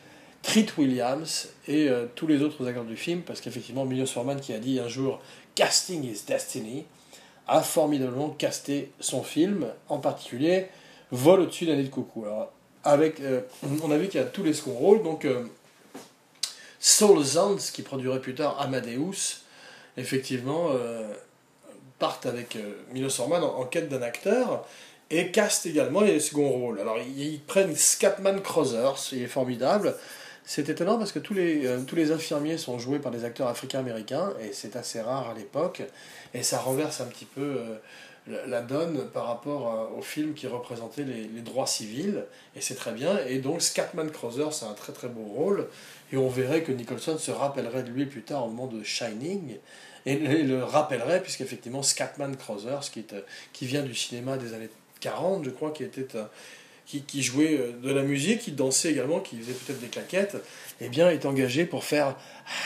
Treat 0.44 0.78
Williams 0.78 1.50
et 1.68 1.90
euh, 1.90 2.06
tous 2.14 2.28
les 2.28 2.44
autres 2.44 2.68
acteurs 2.68 2.86
du 2.86 2.96
film, 2.96 3.24
parce 3.24 3.42
qu'effectivement, 3.42 3.86
Milos 3.86 4.06
Forman, 4.06 4.40
qui 4.40 4.54
a 4.54 4.60
dit 4.60 4.80
un 4.80 4.88
jour 4.88 5.20
Casting 5.56 6.04
is 6.04 6.26
Destiny, 6.28 6.86
a 7.48 7.64
formidablement 7.64 8.30
casté 8.30 8.92
son 9.00 9.24
film, 9.24 9.66
en 9.90 9.98
particulier 9.98 10.68
Vol 11.12 11.42
au-dessus 11.42 11.66
d'un 11.66 11.76
nid 11.76 11.84
de 11.84 11.90
coucou. 11.90 12.26
Alors, 12.26 12.52
avec, 12.84 13.20
euh, 13.20 13.42
on 13.84 13.92
a 13.92 13.98
vu 13.98 14.08
qu'il 14.08 14.20
y 14.20 14.24
a 14.24 14.28
tous 14.28 14.44
les 14.44 14.54
second 14.54 14.74
rôles, 14.74 15.04
donc 15.04 15.28
Zanz, 16.82 17.72
qui 17.72 17.82
produirait 17.82 18.22
plus 18.22 18.36
tard 18.36 18.60
Amadeus, 18.62 19.42
effectivement, 19.98 20.72
partent 22.00 22.26
avec 22.26 22.56
euh, 22.56 22.74
Milos 22.94 23.10
Forman 23.10 23.44
en, 23.44 23.64
quête 23.66 23.90
d'un 23.90 24.02
acteur 24.02 24.68
et 25.10 25.32
castent 25.32 25.66
également 25.66 26.02
les 26.02 26.20
seconds 26.20 26.50
rôles. 26.50 26.80
Alors 26.80 26.98
ils, 27.00 27.40
prennent 27.40 27.76
Scatman 27.76 28.42
Crothers, 28.42 28.98
il 29.12 29.24
est 29.24 29.28
formidable. 29.28 29.96
C'est 30.44 30.70
étonnant 30.70 30.98
parce 30.98 31.12
que 31.12 31.20
tous 31.20 31.34
les, 31.34 31.66
euh, 31.66 31.80
tous 31.86 31.96
les 31.96 32.12
infirmiers 32.12 32.58
sont 32.58 32.78
joués 32.78 33.00
par 33.00 33.12
des 33.12 33.24
acteurs 33.24 33.48
africains-américains 33.48 34.34
et 34.42 34.54
c'est 34.54 34.76
assez 34.76 35.02
rare 35.02 35.30
à 35.30 35.34
l'époque 35.34 35.82
et 36.34 36.44
ça 36.44 36.60
renverse 36.60 37.02
un 37.02 37.06
petit 37.06 37.26
peu 37.26 37.42
euh, 37.42 37.76
la, 38.28 38.62
donne 38.62 39.08
par 39.14 39.28
rapport 39.28 39.92
au 39.98 40.02
film 40.02 40.34
qui 40.34 40.48
représentait 40.48 41.04
les, 41.04 41.42
droits 41.42 41.68
civils 41.68 42.26
et 42.56 42.62
c'est 42.62 42.76
très 42.76 42.92
bien. 42.92 43.20
Et 43.28 43.40
donc 43.40 43.62
Scatman 43.62 44.10
Crothers 44.10 44.54
c'est 44.54 44.66
un 44.66 44.74
très 44.74 44.94
très 44.94 45.08
beau 45.08 45.24
rôle 45.24 45.68
et 46.12 46.18
on 46.18 46.30
verrait 46.30 46.64
que 46.64 46.72
Nicholson 46.72 47.18
se 47.18 47.32
rappellerait 47.32 47.84
de 47.84 47.90
lui 47.90 48.06
plus 48.06 48.24
tard 48.24 48.46
au 48.46 48.50
moment 48.50 48.68
de 48.68 48.84
Shining 48.84 49.58
et, 50.06 50.44
le 50.44 50.64
rappellerait, 50.64 51.22
puisqu'effectivement, 51.22 51.82
Scatman 51.82 52.36
Crothers, 52.36 52.92
qui, 52.92 53.06
euh, 53.14 53.22
qui 53.54 53.66
vient 53.66 53.82
du 53.82 53.96
cinéma 53.96 54.38
des 54.38 54.54
années 54.54 54.70
40, 55.00 55.44
je 55.46 55.50
crois, 55.50 55.72
qui, 55.72 55.84
était, 55.84 56.16
euh, 56.16 56.26
qui, 56.86 57.24
jouait 57.24 57.58
euh, 57.58 57.72
de 57.82 57.92
la 57.92 58.04
musique, 58.04 58.42
qui 58.42 58.52
dansait 58.52 58.92
également, 58.92 59.20
qui 59.20 59.38
faisait 59.38 59.54
peut-être 59.54 59.80
des 59.80 59.88
claquettes, 59.88 60.38
eh 60.80 60.90
bien, 60.90 61.10
est 61.10 61.26
engagé 61.26 61.66
pour 61.66 61.84
faire 61.84 62.16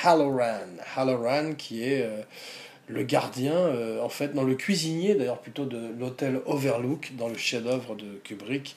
Halloran. 0.03 0.67
Halloran, 0.97 1.53
qui 1.53 1.83
est 1.83 2.05
le 2.89 3.03
gardien, 3.03 3.55
en 4.01 4.09
fait, 4.09 4.33
dans 4.33 4.43
le 4.43 4.55
cuisinier 4.55 5.15
d'ailleurs 5.15 5.39
plutôt 5.39 5.65
de 5.65 5.79
l'hôtel 5.99 6.41
Overlook, 6.45 7.11
dans 7.17 7.29
le 7.29 7.37
chef-d'œuvre 7.37 7.95
de 7.95 8.19
Kubrick, 8.23 8.75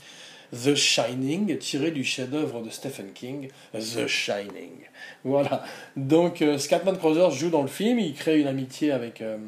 The 0.52 0.74
Shining, 0.74 1.56
tiré 1.58 1.90
du 1.90 2.04
chef-d'œuvre 2.04 2.60
de 2.60 2.68
Stephen 2.68 3.12
King, 3.14 3.48
The 3.72 4.06
Shining. 4.06 4.86
Voilà. 5.24 5.64
Donc, 5.96 6.42
euh, 6.42 6.58
Scatman 6.58 6.98
Crothers 6.98 7.30
joue 7.30 7.48
dans 7.48 7.62
le 7.62 7.68
film, 7.68 7.98
il 7.98 8.12
crée 8.12 8.38
une 8.38 8.46
amitié 8.46 8.92
avec 8.92 9.22
euh, 9.22 9.38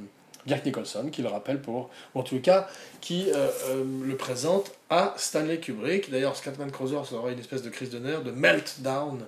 Jack 0.46 0.64
Nicholson, 0.64 1.10
qui 1.12 1.20
le 1.20 1.28
rappelle 1.28 1.60
pour, 1.60 1.90
ou 2.14 2.20
en 2.20 2.22
tout 2.22 2.40
cas, 2.40 2.68
qui 3.02 3.26
euh, 3.34 3.84
le 4.02 4.16
présente 4.16 4.72
à 4.88 5.12
Stanley 5.18 5.58
Kubrick. 5.58 6.10
D'ailleurs, 6.10 6.36
Scatman 6.36 6.70
Crothers 6.70 7.12
aura 7.12 7.32
une 7.32 7.38
espèce 7.38 7.62
de 7.62 7.70
crise 7.70 7.90
de 7.90 7.98
nerfs, 7.98 8.22
de 8.22 8.30
meltdown 8.30 9.18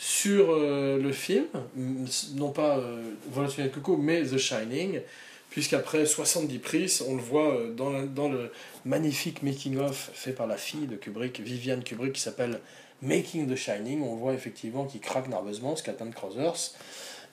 sur 0.00 0.56
le 0.56 1.12
film, 1.12 1.46
non 2.36 2.50
pas 2.50 2.80
Volation 3.32 3.64
de 3.64 3.68
Coucou, 3.68 3.96
mais 3.96 4.22
The 4.22 4.38
Shining 4.38 5.00
puisqu'après 5.50 6.06
70 6.06 6.58
prises, 6.58 7.04
on 7.06 7.16
le 7.16 7.22
voit 7.22 7.54
euh, 7.54 7.72
dans 7.72 8.28
le, 8.28 8.52
magnifique 8.84 9.42
making-of 9.42 10.10
fait 10.14 10.32
par 10.32 10.46
la 10.46 10.56
fille 10.56 10.86
de 10.86 10.96
Kubrick, 10.96 11.40
Viviane 11.40 11.82
Kubrick, 11.82 12.12
qui 12.12 12.20
s'appelle 12.20 12.60
Making 13.02 13.52
the 13.52 13.56
Shining. 13.56 14.02
On 14.02 14.16
voit 14.16 14.34
effectivement 14.34 14.84
qu'il 14.84 15.00
craque 15.00 15.28
nerveusement, 15.28 15.76
Scatman 15.76 16.12
Crothers, 16.12 16.74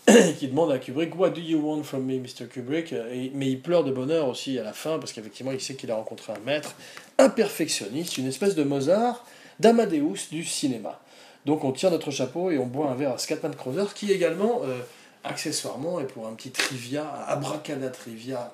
qui 0.40 0.48
demande 0.48 0.72
à 0.72 0.80
Kubrick 0.80 1.18
What 1.18 1.32
do 1.32 1.42
you 1.42 1.60
want 1.60 1.84
from 1.84 2.06
me, 2.06 2.20
Mr. 2.20 2.48
Kubrick? 2.50 2.94
Mais 3.34 3.52
il 3.52 3.62
pleure 3.62 3.84
de 3.84 3.92
bonheur 3.92 4.28
aussi 4.28 4.58
à 4.58 4.64
la 4.64 4.74
fin, 4.74 4.98
parce 5.00 5.14
qu'effectivement, 5.14 5.52
il 5.52 5.62
sait 5.62 5.76
qu'il 5.76 5.92
a 5.92 5.96
rencontré 5.96 6.34
un 6.34 6.40
maître, 6.46 6.76
un 7.18 7.30
perfectionniste, 7.30 8.18
une 8.18 8.28
espèce 8.28 8.56
de 8.56 8.64
Mozart, 8.64 9.26
d'Amadeus 9.60 10.30
du 10.32 10.44
cinéma. 10.44 11.02
Donc 11.46 11.64
on 11.64 11.72
tire 11.72 11.92
notre 11.92 12.12
chapeau 12.12 12.52
et 12.52 12.58
on 12.58 12.66
boit 12.66 12.90
un 12.90 12.96
verre 12.96 13.14
à 13.14 13.18
Scatman 13.18 13.56
Crothers, 13.56 13.94
qui 13.94 14.12
également. 14.12 14.62
Euh, 14.64 14.80
accessoirement, 15.26 16.00
et 16.00 16.06
pour 16.06 16.28
un 16.28 16.34
petit 16.34 16.52
trivia, 16.52 17.12
abracada 17.28 17.90
trivia, 17.90 18.54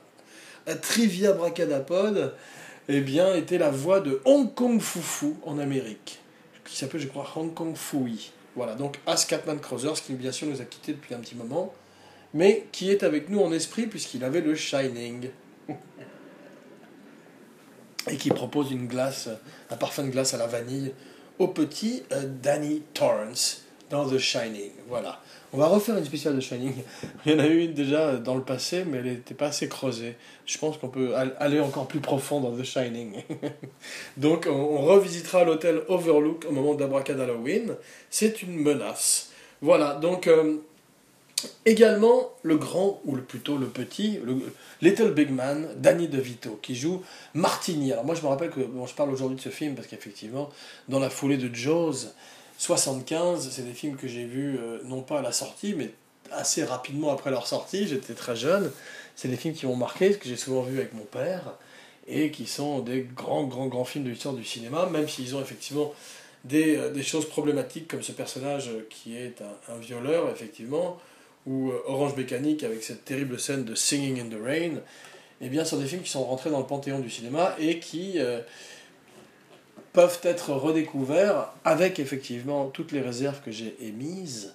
trivia 0.82 1.34
bracadapod, 1.34 2.34
eh 2.88 3.02
bien, 3.02 3.36
était 3.36 3.58
la 3.58 3.70
voix 3.70 4.00
de 4.00 4.22
Hong 4.26 4.54
Kong 4.54 4.80
Fufu 4.80 5.36
en 5.46 5.60
Amérique, 5.60 6.20
qui 6.66 6.76
s'appelle, 6.78 7.02
je 7.02 7.08
crois, 7.08 7.30
Hong 7.36 7.54
Kong 7.54 7.76
Fui. 7.76 8.32
Voilà, 8.56 8.76
donc 8.76 9.00
As 9.06 9.26
Catman 9.26 9.60
Crothers, 9.60 10.02
qui 10.02 10.14
bien 10.14 10.32
sûr 10.32 10.48
nous 10.48 10.62
a 10.62 10.66
quittés 10.66 10.94
depuis 10.94 11.14
un 11.14 11.20
petit 11.20 11.36
moment, 11.36 11.74
mais 12.34 12.68
qui 12.72 12.90
est 12.90 13.04
avec 13.04 13.30
nous 13.30 13.42
en 13.42 13.52
esprit 13.52 13.88
puisqu'il 13.88 14.24
avait 14.24 14.42
le 14.42 14.56
Shining. 14.56 15.30
Et 18.10 18.18
qui 18.18 18.32
propose 18.32 18.72
une 18.72 18.88
glace, 18.88 19.30
un 19.70 19.78
parfum 19.78 20.04
de 20.04 20.10
glace 20.10 20.34
à 20.34 20.38
la 20.38 20.48
vanille 20.48 20.92
au 21.40 21.48
petit 21.48 22.04
euh, 22.12 22.24
Danny 22.42 22.82
Torrance 22.94 23.64
dans 23.90 24.08
The 24.08 24.18
Shining. 24.18 24.72
Voilà. 24.88 25.20
On 25.54 25.58
va 25.58 25.68
refaire 25.68 25.98
une 25.98 26.06
spéciale 26.06 26.36
de 26.36 26.40
Shining. 26.40 26.74
Il 27.26 27.34
y 27.34 27.36
en 27.36 27.40
a 27.40 27.48
eu 27.48 27.66
une 27.66 27.74
déjà 27.74 28.16
dans 28.16 28.36
le 28.36 28.42
passé, 28.42 28.86
mais 28.86 29.00
elle 29.00 29.06
n'était 29.06 29.34
pas 29.34 29.48
assez 29.48 29.68
creusée. 29.68 30.16
Je 30.46 30.58
pense 30.58 30.78
qu'on 30.78 30.88
peut 30.88 31.14
aller 31.16 31.60
encore 31.60 31.88
plus 31.88 32.00
profond 32.00 32.40
dans 32.40 32.56
The 32.56 32.64
Shining. 32.64 33.22
Donc 34.18 34.48
on, 34.50 34.78
revisitera 34.82 35.44
l'hôtel 35.44 35.82
Overlook 35.90 36.46
au 36.48 36.52
moment 36.52 36.74
d'Abracad 36.74 37.20
Halloween. 37.20 37.76
C'est 38.10 38.42
une 38.44 38.56
menace. 38.56 39.32
Voilà, 39.64 39.94
donc 39.94 40.26
euh, 40.26 40.58
également 41.66 42.32
le 42.44 42.58
grand, 42.58 43.02
ou 43.06 43.16
plutôt 43.18 43.58
le 43.58 43.68
petit, 43.68 44.20
le 44.24 44.38
Little 44.82 45.12
Big 45.14 45.32
Man, 45.32 45.68
Danny 45.78 46.08
DeVito, 46.08 46.60
qui 46.62 46.76
joue 46.76 47.02
Martini. 47.34 47.92
Alors 47.92 48.06
moi 48.06 48.16
je 48.16 48.22
me 48.22 48.28
rappelle 48.28 48.50
que, 48.50 48.62
je 48.62 48.94
parle 48.94 49.12
aujourd'hui 49.12 49.38
de 49.38 49.42
ce 49.42 49.50
film 49.50 49.76
parce 49.76 49.88
qu'effectivement, 49.88 50.50
dans 50.90 51.00
la 51.00 51.10
foulée 51.10 51.38
de 51.38 51.54
Jaws, 51.54 52.08
75, 52.58 53.50
c'est 53.52 53.64
des 53.64 53.74
films 53.74 53.96
que 53.96 54.08
j'ai 54.08 54.26
vus 54.26 54.58
euh, 54.60 54.80
non 54.86 55.02
pas 55.02 55.20
à 55.20 55.22
la 55.22 55.32
sortie, 55.32 55.74
mais 55.76 55.92
assez 56.32 56.64
rapidement 56.64 57.12
après 57.12 57.32
leur 57.32 57.48
sortie. 57.48 57.88
J'étais 57.88 58.14
très 58.14 58.36
jeune. 58.36 58.72
C'est 59.16 59.28
des 59.28 59.38
films 59.38 59.54
qui 59.54 59.66
m'ont 59.66 59.76
marqué, 59.76 60.14
que 60.14 60.28
j'ai 60.28 60.38
souvent 60.38 60.62
vus 60.62 60.80
avec 60.80 60.94
mon 60.94 61.04
père, 61.04 61.56
et 62.08 62.32
qui 62.32 62.46
sont 62.46 62.80
des 62.80 63.02
grands, 63.02 63.44
grands, 63.44 63.68
grands 63.68 63.86
films 63.86 64.06
de 64.06 64.10
l'histoire 64.10 64.34
du 64.34 64.46
cinéma, 64.46 64.88
même 64.88 65.08
s'ils 65.08 65.36
ont 65.36 65.42
effectivement 65.42 65.94
des, 66.44 66.76
euh, 66.76 66.92
des, 66.92 67.04
choses 67.04 67.28
problématiques 67.28 67.88
comme 67.88 68.02
ce 68.02 68.12
personnage 68.12 68.70
qui 68.90 69.16
est 69.16 69.42
un, 69.70 69.78
violeur, 69.78 70.30
effectivement, 70.30 70.98
ou 71.46 71.70
euh, 71.70 71.82
Orange 71.88 72.16
Mécanique 72.16 72.64
avec 72.64 72.84
cette 72.84 73.06
terrible 73.06 73.40
scène 73.40 73.64
de 73.64 73.76
Singing 73.76 74.20
in 74.22 74.30
the 74.30 74.42
Rain. 74.42 74.82
Eh 75.42 75.50
bien, 75.50 75.66
sont 75.66 75.78
des 75.78 75.88
films 75.88 76.04
qui 76.04 76.12
sont 76.12 76.24
rentrés 76.24 76.52
dans 76.52 76.60
le 76.60 76.68
panthéon 76.68 77.00
du 77.00 77.10
cinéma 77.10 77.56
et 77.60 77.80
qui 77.80 78.20
peuvent 79.92 80.20
être 80.22 80.52
redécouverts 80.52 81.52
avec 81.66 81.98
effectivement 81.98 82.68
toutes 82.68 82.92
les 82.92 83.02
réserves 83.02 83.42
que 83.42 83.50
j'ai 83.50 83.76
émises 83.82 84.54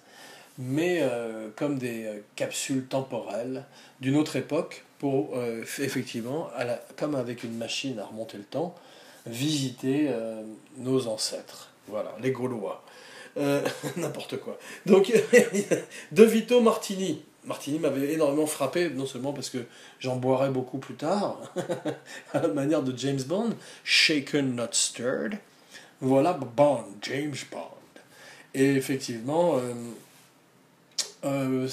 mais 0.58 1.00
euh, 1.02 1.50
comme 1.54 1.78
des 1.78 2.04
euh, 2.04 2.20
capsules 2.34 2.86
temporelles 2.86 3.64
d'une 4.00 4.16
autre 4.16 4.36
époque 4.36 4.84
pour 4.98 5.36
euh, 5.36 5.62
effectivement, 5.78 6.48
comme 6.96 7.14
avec 7.14 7.44
une 7.44 7.56
machine 7.56 7.98
à 7.98 8.06
remonter 8.06 8.38
le 8.38 8.44
temps, 8.44 8.74
visiter 9.26 10.08
nos 10.78 11.08
ancêtres. 11.08 11.70
Voilà, 11.88 12.14
les 12.22 12.30
Gaulois. 12.30 12.82
N'importe 13.96 14.38
quoi. 14.38 14.58
Donc, 14.86 15.12
De 16.12 16.24
Vito 16.24 16.60
Martini. 16.60 17.22
Martini 17.44 17.78
m'avait 17.78 18.12
énormément 18.12 18.46
frappé, 18.46 18.90
non 18.90 19.06
seulement 19.06 19.32
parce 19.32 19.50
que 19.50 19.58
j'en 20.00 20.16
boirai 20.16 20.50
beaucoup 20.50 20.78
plus 20.78 20.94
tard, 20.94 21.40
à 22.32 22.40
la 22.40 22.48
manière 22.48 22.82
de 22.82 22.96
James 22.96 23.22
Bond, 23.22 23.50
Shaken 23.84 24.56
Not 24.56 24.72
Stirred. 24.72 25.38
Voilà 26.00 26.32
Bond, 26.32 26.86
James 27.02 27.36
Bond. 27.50 27.60
Et 28.54 28.74
effectivement, 28.74 29.60
euh, 31.24 31.68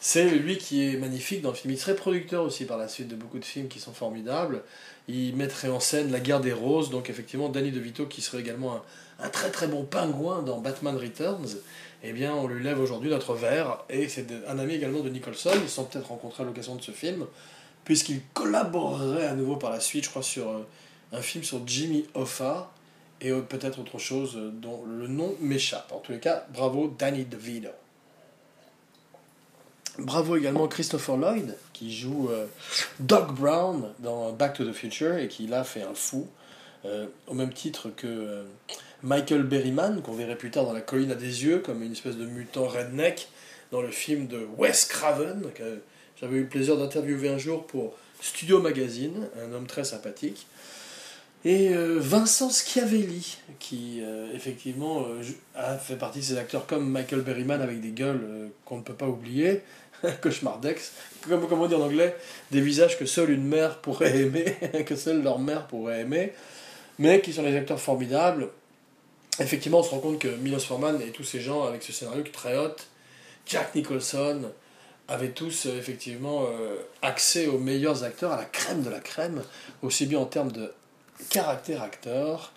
c'est 0.00 0.30
lui 0.30 0.56
qui 0.56 0.88
est 0.88 0.96
magnifique 0.96 1.42
dans 1.42 1.50
le 1.50 1.56
film. 1.56 1.74
Il 1.74 1.78
serait 1.78 1.96
producteur 1.96 2.44
aussi 2.44 2.64
par 2.64 2.78
la 2.78 2.88
suite 2.88 3.08
de 3.08 3.16
beaucoup 3.16 3.38
de 3.38 3.44
films 3.44 3.68
qui 3.68 3.80
sont 3.80 3.92
formidables. 3.92 4.62
Il 5.08 5.36
mettrait 5.36 5.68
en 5.68 5.80
scène 5.80 6.10
La 6.10 6.20
guerre 6.20 6.40
des 6.40 6.52
roses, 6.52 6.90
donc 6.90 7.10
effectivement 7.10 7.48
Danny 7.48 7.70
DeVito 7.70 8.06
qui 8.06 8.22
serait 8.22 8.40
également 8.40 8.76
un, 8.76 8.82
très 9.32 9.50
très 9.50 9.66
bon 9.66 9.84
pingouin 9.84 10.42
dans 10.42 10.58
Batman 10.58 10.96
Returns. 10.96 11.56
Eh 12.02 12.12
bien, 12.12 12.34
on 12.34 12.46
lui 12.46 12.62
lève 12.62 12.80
aujourd'hui 12.80 13.10
notre 13.10 13.34
verre, 13.34 13.78
et 13.88 14.08
c'est 14.08 14.26
un 14.46 14.58
ami 14.58 14.74
également 14.74 15.00
de 15.00 15.08
Nicholson. 15.08 15.50
Ils 15.62 15.68
sont 15.68 15.84
peut-être 15.84 16.08
rencontrés 16.08 16.42
à 16.42 16.46
l'occasion 16.46 16.76
de 16.76 16.82
ce 16.82 16.92
film, 16.92 17.26
puisqu'il 17.84 18.20
collaborerait 18.34 19.26
à 19.26 19.34
nouveau 19.34 19.56
par 19.56 19.70
la 19.70 19.80
suite, 19.80 20.04
je 20.04 20.10
crois, 20.10 20.22
sur 20.22 20.48
euh, 20.48 20.66
un 21.12 21.22
film 21.22 21.42
sur 21.42 21.66
Jimmy 21.66 22.06
Hoffa, 22.14 22.70
et 23.20 23.32
peut-être 23.32 23.80
autre 23.80 23.98
chose 23.98 24.38
dont 24.52 24.84
le 24.86 25.08
nom 25.08 25.34
m'échappe. 25.40 25.90
En 25.90 26.00
tous 26.00 26.12
les 26.12 26.20
cas, 26.20 26.44
bravo 26.52 26.94
Danny 26.98 27.24
DeVito. 27.24 27.70
Bravo 29.98 30.36
également 30.36 30.68
Christopher 30.68 31.16
Lloyd, 31.16 31.56
qui 31.72 31.94
joue 31.94 32.28
euh, 32.30 32.46
Doc 33.00 33.32
Brown 33.32 33.92
dans 34.00 34.32
Back 34.32 34.54
to 34.54 34.64
the 34.64 34.74
Future 34.74 35.16
et 35.16 35.28
qui 35.28 35.46
là 35.46 35.64
fait 35.64 35.82
un 35.82 35.94
fou, 35.94 36.28
euh, 36.86 37.06
au 37.26 37.34
même 37.34 37.52
titre 37.52 37.90
que 37.94 38.06
euh, 38.06 38.42
Michael 39.02 39.42
Berryman, 39.42 40.02
qu'on 40.02 40.12
verrait 40.12 40.36
plus 40.36 40.50
tard 40.50 40.64
dans 40.64 40.72
La 40.72 40.80
colline 40.80 41.10
à 41.10 41.14
des 41.14 41.44
yeux, 41.44 41.58
comme 41.58 41.82
une 41.82 41.92
espèce 41.92 42.16
de 42.16 42.26
mutant 42.26 42.66
redneck 42.66 43.28
dans 43.72 43.82
le 43.82 43.90
film 43.90 44.26
de 44.26 44.46
Wes 44.56 44.86
Craven, 44.86 45.50
que 45.54 45.80
j'avais 46.20 46.36
eu 46.36 46.42
le 46.42 46.48
plaisir 46.48 46.76
d'interviewer 46.76 47.28
un 47.28 47.38
jour 47.38 47.66
pour 47.66 47.94
Studio 48.20 48.60
Magazine, 48.60 49.28
un 49.44 49.52
homme 49.52 49.66
très 49.66 49.84
sympathique. 49.84 50.46
Et 51.44 51.70
Vincent 51.74 52.50
Schiavelli, 52.50 53.36
qui 53.60 54.02
effectivement 54.34 55.06
a 55.54 55.76
fait 55.76 55.94
partie 55.94 56.18
de 56.18 56.24
ces 56.24 56.38
acteurs 56.38 56.66
comme 56.66 56.90
Michael 56.90 57.20
Berryman 57.20 57.60
avec 57.60 57.80
des 57.80 57.90
gueules 57.90 58.50
qu'on 58.64 58.78
ne 58.78 58.82
peut 58.82 58.94
pas 58.94 59.06
oublier, 59.06 59.62
Cauchemardex, 60.22 60.92
comme, 61.28 61.46
comment 61.48 61.66
dire 61.66 61.80
en 61.80 61.84
anglais, 61.84 62.16
des 62.50 62.60
visages 62.60 62.98
que 62.98 63.06
seule 63.06 63.30
une 63.30 63.46
mère 63.46 63.78
pourrait 63.78 64.16
aimer, 64.20 64.56
que 64.86 64.96
seule 64.96 65.22
leur 65.22 65.38
mère 65.38 65.66
pourrait 65.66 66.00
aimer, 66.00 66.32
mais 66.98 67.20
qui 67.20 67.32
sont 67.32 67.42
des 67.42 67.56
acteurs 67.56 67.80
formidables. 67.80 68.48
Effectivement, 69.38 69.80
on 69.80 69.82
se 69.82 69.90
rend 69.90 69.98
compte 69.98 70.18
que 70.18 70.28
Milos 70.28 70.60
Forman 70.60 71.00
et 71.02 71.10
tous 71.10 71.24
ces 71.24 71.40
gens 71.40 71.64
avec 71.64 71.82
ce 71.82 71.92
scénario 71.92 72.22
qui 72.22 72.32
très 72.32 72.56
hot, 72.56 72.76
Jack 73.46 73.74
Nicholson, 73.74 74.50
avaient 75.08 75.30
tous 75.30 75.66
euh, 75.66 75.78
effectivement 75.78 76.44
euh, 76.44 76.76
accès 77.02 77.46
aux 77.46 77.58
meilleurs 77.58 78.04
acteurs, 78.04 78.32
à 78.32 78.36
la 78.36 78.44
crème 78.44 78.82
de 78.82 78.90
la 78.90 79.00
crème, 79.00 79.42
aussi 79.82 80.06
bien 80.06 80.18
en 80.18 80.24
termes 80.24 80.52
de 80.52 80.72
caractère 81.30 81.82
acteur 81.82 82.52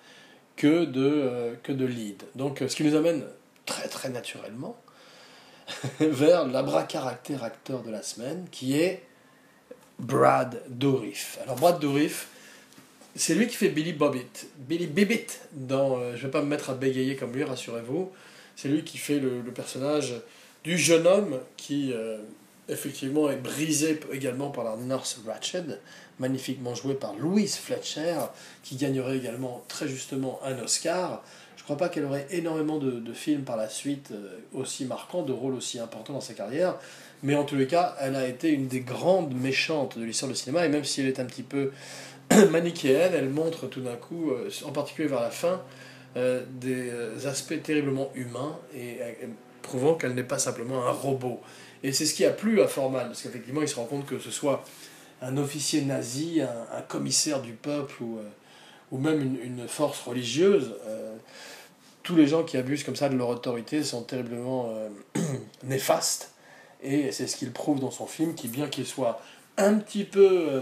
que 0.56 0.86
de, 0.86 1.02
euh, 1.02 1.54
que 1.62 1.72
de 1.72 1.86
lead. 1.86 2.24
Donc 2.36 2.64
ce 2.68 2.76
qui 2.76 2.84
nous 2.84 2.96
amène 2.96 3.24
très 3.66 3.88
très 3.88 4.10
naturellement 4.10 4.76
vers 6.00 6.48
l'abra-caractère 6.48 7.44
acteur 7.44 7.84
de 7.84 7.92
la 7.92 8.02
semaine, 8.02 8.48
qui 8.52 8.80
est 8.80 9.04
Brad 10.00 10.62
Dourif. 10.70 11.38
Alors 11.44 11.56
Brad 11.58 11.80
Dourif, 11.80 12.30
c'est 13.16 13.36
lui 13.36 13.48
qui 13.48 13.56
fait 13.56 13.70
Billy 13.70 13.94
Bobbitt. 13.94 14.48
Billy 14.58 14.88
Bibbit 14.88 15.28
dans... 15.54 15.98
Euh, 15.98 16.16
je 16.16 16.24
vais 16.24 16.32
pas 16.32 16.42
me 16.42 16.48
mettre 16.48 16.70
à 16.70 16.74
bégayer 16.76 17.16
comme 17.16 17.34
lui, 17.34 17.44
rassurez-vous. 17.44 18.12
C'est 18.56 18.70
lui 18.70 18.84
qui 18.84 18.98
fait 18.98 19.20
le, 19.20 19.42
personnage 19.54 20.16
du 20.64 20.78
jeune 20.78 21.08
homme 21.08 21.40
qui, 21.58 21.92
euh, 21.94 22.18
effectivement, 22.68 23.30
est 23.30 23.38
brisé 23.38 24.00
également 24.12 24.50
par 24.50 24.64
la 24.64 24.76
nurse 24.76 25.22
Ratched, 25.26 25.80
magnifiquement 26.20 26.76
joué 26.76 26.94
par 26.94 27.16
Louise 27.16 27.56
Fletcher, 27.56 28.18
qui 28.64 28.76
gagnerait 28.76 29.18
également 29.18 29.64
très 29.68 29.88
justement 29.88 30.40
un 30.44 30.60
Oscar 30.60 31.24
crois 31.70 31.78
pas 31.78 31.90
qu'elle 31.90 32.06
aurait 32.06 32.26
énormément 32.32 32.80
de, 32.80 32.90
de, 32.90 33.14
films 33.14 33.44
par 33.44 33.56
la 33.56 33.70
suite 33.70 34.10
euh, 34.12 34.40
aussi 34.56 34.86
marquants, 34.86 35.22
de 35.22 35.32
rôles 35.32 35.54
aussi 35.54 35.78
importants 35.78 36.14
dans 36.14 36.20
sa 36.20 36.34
carrière. 36.34 36.80
Mais 37.22 37.36
en 37.36 37.44
tous 37.44 37.56
les 37.56 37.68
cas, 37.68 37.96
elle 38.00 38.16
a 38.16 38.28
été 38.28 38.50
une 38.50 38.68
des 38.68 38.80
grandes 38.80 39.36
méchantes 39.36 39.96
de 40.00 40.04
l'histoire 40.04 40.32
du 40.32 40.36
cinéma. 40.36 40.66
Et 40.66 40.70
même 40.70 40.84
si 40.84 41.02
elle 41.02 41.08
est 41.08 41.20
un 41.20 41.26
petit 41.26 41.44
peu 41.44 41.72
manichéenne, 42.52 43.14
elle 43.14 43.30
montre 43.30 43.68
tout 43.68 43.82
d'un 43.82 43.96
coup, 43.96 44.32
euh, 44.32 44.50
en 44.66 44.72
particulier 44.72 45.08
vers 45.08 45.22
la 45.22 45.32
fin, 45.32 45.62
euh, 46.18 46.44
des 46.50 46.92
aspects 47.28 47.62
terriblement 47.62 48.12
humains 48.16 48.58
et 48.76 49.00
prouvant 49.62 49.96
qu'elle 49.96 50.16
n'est 50.16 50.24
pas 50.24 50.40
simplement 50.40 50.88
un 50.88 50.92
robot. 50.92 51.42
Et 51.84 51.92
c'est 51.92 52.06
ce 52.06 52.14
qui 52.14 52.26
a 52.26 52.32
plu 52.32 52.62
à 52.62 52.68
Forman, 52.68 53.08
parce 53.08 53.22
qu'effectivement, 53.22 53.62
il 53.62 53.68
se 53.68 53.76
rend 53.76 53.86
compte 53.86 54.06
que 54.06 54.20
ce 54.20 54.32
soit 54.32 54.64
un 55.22 55.38
officier 55.38 55.82
nazi, 55.82 56.42
un, 56.42 56.82
commissaire 56.82 57.42
du 57.42 57.54
peuple 57.54 58.02
ou, 58.92 58.98
même 58.98 59.38
une, 59.44 59.68
force 59.68 60.02
religieuse 60.02 60.74
tous 62.10 62.16
les 62.16 62.26
gens 62.26 62.44
qui 62.44 62.58
abusent 62.58 62.84
comme 62.84 62.96
ça 62.96 63.08
de 63.08 63.16
leur 63.16 63.30
autorité 63.30 63.84
sont 63.84 64.02
terriblement 64.02 64.72
euh, 64.72 64.90
néfastes. 65.64 66.32
Et 66.82 67.12
c'est 67.12 67.28
ce 67.28 67.36
qu'il 67.38 67.52
prouve 67.52 67.80
dans 67.80 67.92
son 67.92 68.08
film, 68.08 68.34
qui 68.34 68.48
bien 68.48 68.68
qu'il 68.68 68.88
soit 68.88 69.22
un 69.58 69.76
petit 69.76 70.06
peu 70.06 70.48
euh, 70.50 70.62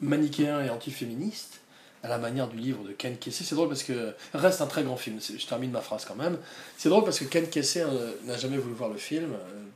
manichéen 0.00 0.62
et 0.62 0.70
antiféministe, 0.70 1.60
à 2.02 2.08
la 2.08 2.18
manière 2.18 2.48
du 2.48 2.56
livre 2.56 2.82
de 2.84 2.92
Ken 2.92 3.18
Kesey, 3.18 3.44
c'est 3.44 3.54
drôle 3.54 3.68
parce 3.68 3.82
que 3.82 4.14
reste 4.32 4.62
un 4.62 4.66
très 4.66 4.82
grand 4.82 4.96
film. 4.96 5.18
Je 5.20 5.46
termine 5.46 5.70
ma 5.70 5.82
phrase 5.82 6.06
quand 6.06 6.16
même. 6.16 6.38
C'est 6.78 6.88
drôle 6.88 7.04
parce 7.04 7.18
que 7.18 7.24
Ken 7.24 7.48
Kesey 7.48 7.82
euh, 7.82 8.12
n'a 8.24 8.38
jamais 8.38 8.56
voulu 8.56 8.74
voir 8.74 8.88
le 8.88 8.96
film, 8.96 9.34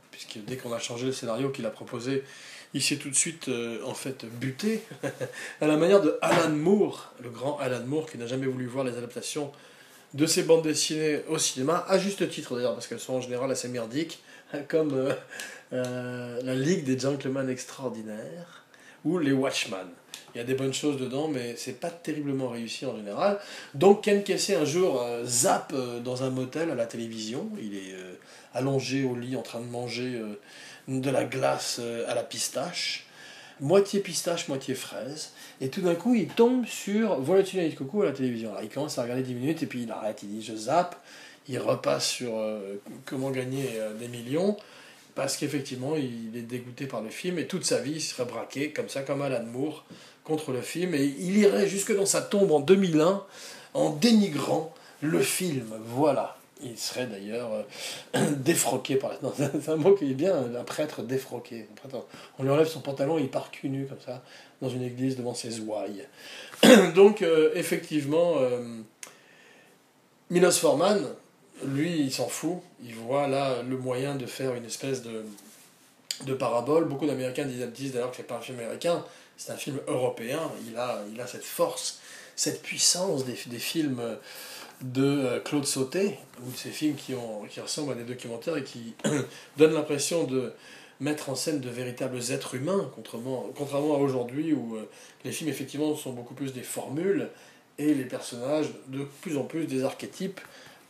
puisque 0.09 0.39
dès 0.45 0.57
qu'on 0.57 0.73
a 0.73 0.79
changé 0.79 1.05
le 1.05 1.11
scénario 1.11 1.49
qu'il 1.49 1.65
a 1.65 1.69
proposé, 1.69 2.23
il 2.73 2.81
s'est 2.81 2.97
tout 2.97 3.09
de 3.09 3.15
suite 3.15 3.49
en 3.85 3.93
fait 3.93 4.25
buté 4.25 4.83
à 5.61 5.67
la 5.67 5.77
manière 5.77 6.01
de 6.01 6.17
Alan 6.21 6.49
Moore, 6.49 7.13
le 7.23 7.29
grand 7.29 7.57
Alan 7.59 7.85
Moore 7.85 8.09
qui 8.09 8.17
n'a 8.17 8.27
jamais 8.27 8.47
voulu 8.47 8.65
voir 8.65 8.83
les 8.83 8.97
adaptations 8.97 9.51
de 10.15 10.25
ces 10.25 10.43
bandes 10.43 10.63
dessinées 10.63 11.19
au 11.27 11.37
cinéma, 11.37 11.85
à 11.89 11.97
juste 11.97 12.27
titre 12.29 12.55
d'ailleurs, 12.55 12.73
parce 12.73 12.87
qu'elles 12.87 13.01
sont 13.01 13.15
en 13.15 13.21
général 13.21 13.51
assez 13.51 13.67
merdiques, 13.67 14.23
comme 14.69 14.93
euh, 14.93 15.13
euh, 15.73 16.41
La 16.41 16.55
Ligue 16.55 16.85
des 16.85 16.97
Gentlemen 16.97 17.49
Extraordinaires 17.49 18.63
ou 19.03 19.19
Les 19.19 19.33
Watchmen. 19.33 19.87
Il 20.33 20.37
y 20.37 20.41
a 20.41 20.43
des 20.43 20.53
bonnes 20.53 20.73
choses 20.73 20.97
dedans, 20.97 21.27
mais 21.27 21.55
c'est 21.57 21.79
pas 21.79 21.89
terriblement 21.89 22.49
réussi 22.49 22.85
en 22.85 22.95
général. 22.95 23.39
Donc 23.73 24.03
Ken 24.03 24.23
Kesey 24.23 24.55
un 24.55 24.65
jour 24.65 25.01
euh, 25.01 25.23
zappe 25.25 25.73
dans 26.03 26.23
un 26.23 26.29
motel 26.29 26.71
à 26.71 26.75
la 26.75 26.85
télévision. 26.85 27.49
Il 27.61 27.75
est 27.75 27.95
allongé 28.53 29.03
au 29.03 29.15
lit 29.15 29.35
en 29.35 29.41
train 29.41 29.59
de 29.59 29.67
manger 29.67 30.21
de 30.87 31.09
la 31.09 31.23
glace 31.23 31.79
à 32.07 32.15
la 32.15 32.23
pistache 32.23 33.05
moitié 33.59 33.99
pistache, 33.99 34.47
moitié 34.47 34.75
fraise. 34.75 35.31
Et 35.61 35.69
tout 35.69 35.81
d'un 35.81 35.95
coup, 35.95 36.15
il 36.15 36.27
tombe 36.27 36.65
sur 36.65 37.19
Volatile 37.21 37.69
de 37.69 37.75
Coco 37.75 38.01
à 38.01 38.05
la 38.05 38.11
télévision. 38.11 38.51
Alors, 38.51 38.63
il 38.63 38.69
commence 38.69 38.97
à 38.97 39.03
regarder 39.03 39.23
10 39.23 39.33
minutes 39.33 39.63
et 39.63 39.65
puis 39.65 39.83
il 39.83 39.91
arrête, 39.91 40.23
il 40.23 40.29
dit 40.29 40.41
je 40.41 40.55
zappe. 40.55 40.95
Il 41.47 41.59
repasse 41.59 42.07
sur 42.07 42.37
euh, 42.37 42.81
comment 43.05 43.29
gagner 43.29 43.69
euh, 43.75 43.93
des 43.93 44.07
millions 44.07 44.57
parce 45.15 45.37
qu'effectivement, 45.37 45.95
il 45.95 46.37
est 46.37 46.41
dégoûté 46.41 46.85
par 46.85 47.01
le 47.01 47.09
film 47.09 47.39
et 47.39 47.47
toute 47.47 47.65
sa 47.65 47.79
vie, 47.79 47.93
il 47.93 48.01
serait 48.01 48.25
braqué 48.25 48.71
comme 48.71 48.89
ça, 48.89 49.01
comme 49.01 49.21
Alan 49.21 49.45
Moore, 49.45 49.85
contre 50.25 50.51
le 50.51 50.61
film. 50.61 50.93
Et 50.93 51.03
il 51.05 51.37
irait 51.37 51.67
jusque 51.67 51.95
dans 51.95 52.05
sa 52.05 52.21
tombe 52.21 52.51
en 52.51 52.59
2001 52.59 53.23
en 53.73 53.89
dénigrant 53.91 54.73
le 55.01 55.21
film. 55.21 55.73
Voilà. 55.85 56.37
Il 56.63 56.77
serait 56.77 57.05
d'ailleurs 57.05 57.51
euh, 58.15 58.31
défroqué 58.37 58.95
par. 58.95 59.11
C'est 59.35 59.69
un 59.69 59.75
mot 59.75 59.93
qui 59.93 60.11
est 60.11 60.13
bien, 60.13 60.35
un 60.35 60.63
prêtre 60.63 61.01
défroqué. 61.01 61.67
On 62.39 62.43
lui 62.43 62.49
enlève 62.49 62.67
son 62.67 62.81
pantalon 62.81 63.17
et 63.17 63.23
il 63.23 63.29
part 63.29 63.51
cul 63.51 63.69
nu 63.69 63.85
comme 63.85 63.99
ça 64.05 64.21
dans 64.61 64.69
une 64.69 64.83
église 64.83 65.17
devant 65.17 65.33
ses 65.33 65.59
ouailles. 65.59 66.07
Donc 66.95 67.21
euh, 67.21 67.51
effectivement, 67.55 68.35
euh, 68.37 68.81
Milos 70.29 70.51
Forman, 70.51 70.99
lui, 71.63 71.99
il 71.99 72.11
s'en 72.11 72.27
fout. 72.27 72.57
Il 72.83 72.95
voit 72.95 73.27
là 73.27 73.61
le 73.61 73.77
moyen 73.77 74.15
de 74.15 74.25
faire 74.25 74.55
une 74.55 74.65
espèce 74.65 75.03
de, 75.03 75.23
de 76.25 76.33
parabole. 76.33 76.85
Beaucoup 76.85 77.07
d'Américains 77.07 77.45
disent, 77.45 77.93
d'ailleurs 77.93 78.11
que 78.11 78.17
c'est 78.17 78.23
pas 78.23 78.37
un 78.37 78.41
film 78.41 78.59
américain, 78.59 79.03
c'est 79.37 79.51
un 79.51 79.57
film 79.57 79.79
européen. 79.87 80.51
Il 80.67 80.77
a, 80.77 81.01
il 81.11 81.19
a 81.19 81.27
cette 81.27 81.45
force, 81.45 81.99
cette 82.35 82.61
puissance 82.61 83.25
des, 83.25 83.37
des 83.47 83.59
films 83.59 84.01
de 84.81 85.03
euh, 85.03 85.39
Claude 85.39 85.65
Sauté, 85.65 86.17
ou 86.41 86.51
ces 86.55 86.69
films 86.69 86.95
qui, 86.95 87.13
ont, 87.13 87.43
qui 87.49 87.59
ressemblent 87.59 87.93
à 87.93 87.95
des 87.95 88.03
documentaires 88.03 88.57
et 88.57 88.63
qui 88.63 88.93
donnent 89.57 89.73
l'impression 89.73 90.25
de 90.25 90.53
mettre 90.99 91.29
en 91.29 91.35
scène 91.35 91.59
de 91.59 91.69
véritables 91.69 92.19
êtres 92.31 92.55
humains, 92.55 92.89
contrairement, 92.95 93.49
contrairement 93.55 93.95
à 93.95 93.97
aujourd'hui 93.97 94.53
où 94.53 94.75
euh, 94.75 94.89
les 95.23 95.31
films 95.31 95.49
effectivement 95.49 95.95
sont 95.95 96.13
beaucoup 96.13 96.33
plus 96.33 96.53
des 96.53 96.63
formules 96.63 97.29
et 97.77 97.93
les 97.93 98.05
personnages 98.05 98.67
de 98.87 99.03
plus 99.21 99.37
en 99.37 99.43
plus 99.43 99.65
des 99.65 99.83
archétypes 99.83 100.39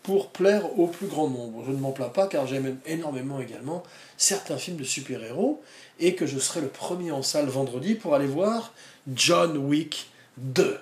pour 0.06 0.30
plaire 0.30 0.78
au 0.80 0.86
plus 0.86 1.08
grand 1.08 1.28
nombre. 1.28 1.64
Je 1.66 1.72
ne 1.72 1.78
m'en 1.78 1.92
plains 1.92 2.10
pas 2.10 2.28
car 2.28 2.46
j'aime 2.46 2.78
énormément 2.86 3.42
également 3.42 3.82
certains 4.18 4.58
films 4.58 4.78
de 4.78 4.84
super-héros 4.84 5.64
et 6.00 6.14
que 6.14 6.28
je 6.28 6.38
serai 6.38 6.62
le 6.62 6.68
premier 6.68 7.12
en 7.12 7.24
salle 7.24 7.48
vendredi 7.48 7.96
pour 7.96 8.14
aller 8.14 8.28
voir 8.28 8.72
John 9.16 9.58
Wick 9.58 10.12
2, 10.38 10.78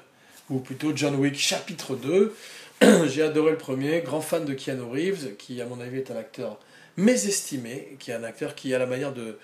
ou 0.49 0.59
plutôt 0.59 0.91
John 0.93 1.15
Wick 1.15 1.37
chapitre 1.37 1.95
2. 1.95 2.35
J'ai 3.07 3.21
adoré 3.21 3.51
le 3.51 3.57
premier, 3.57 4.01
grand 4.01 4.19
fan 4.19 4.43
de 4.43 4.53
Keanu 4.53 4.81
Reeves, 4.81 5.37
qui 5.37 5.61
à 5.61 5.65
mon 5.67 5.79
avis 5.79 5.99
est 5.99 6.11
un 6.11 6.17
acteur 6.17 6.59
mésestimé, 6.97 7.95
qui 7.99 8.11
est 8.11 8.15
un 8.15 8.25
acteur 8.25 8.55
qui, 8.55 8.73
à 8.73 8.79
la 8.79 8.87
manière 8.87 9.13
de 9.13 9.39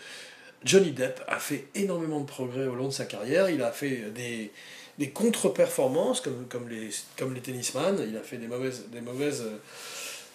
Johnny 0.66 0.92
Depp, 0.92 1.22
a 1.30 1.40
fait 1.40 1.68
énormément 1.74 2.20
de 2.20 2.26
progrès 2.26 2.68
au 2.68 2.76
long 2.76 2.90
de 2.90 2.94
sa 2.94 3.06
carrière. 3.06 3.50
Il 3.50 3.62
a 3.62 3.72
fait 3.72 4.12
des, 4.14 4.52
des 5.00 5.10
contre-performances 5.10 6.22
comme, 6.22 6.46
comme, 6.50 6.70
les, 6.70 6.90
comme 7.18 7.34
les 7.34 7.42
tennisman. 7.42 7.98
Il 8.08 8.16
a 8.16 8.22
fait 8.22 8.38
des 8.38 8.48
mauvaises, 8.48 8.86
des 8.92 9.02
mauvaises 9.02 9.46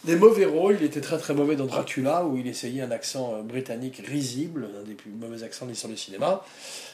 des 0.04 0.16
mauvais 0.16 0.44
rôles. 0.44 0.76
Il 0.80 0.84
était 0.86 1.00
très 1.00 1.18
très 1.18 1.34
mauvais 1.34 1.56
dans 1.56 1.66
Dracula, 1.66 2.24
où 2.24 2.36
il 2.36 2.46
essayait 2.46 2.82
un 2.82 2.90
accent 2.90 3.34
euh, 3.34 3.42
britannique 3.42 4.02
risible, 4.06 4.68
un 4.80 4.84
des 4.84 4.94
plus 4.94 5.10
mauvais 5.10 5.42
accents 5.42 5.66
de 5.66 5.70
l'histoire 5.70 5.92
du 5.92 5.98
cinéma. 5.98 6.44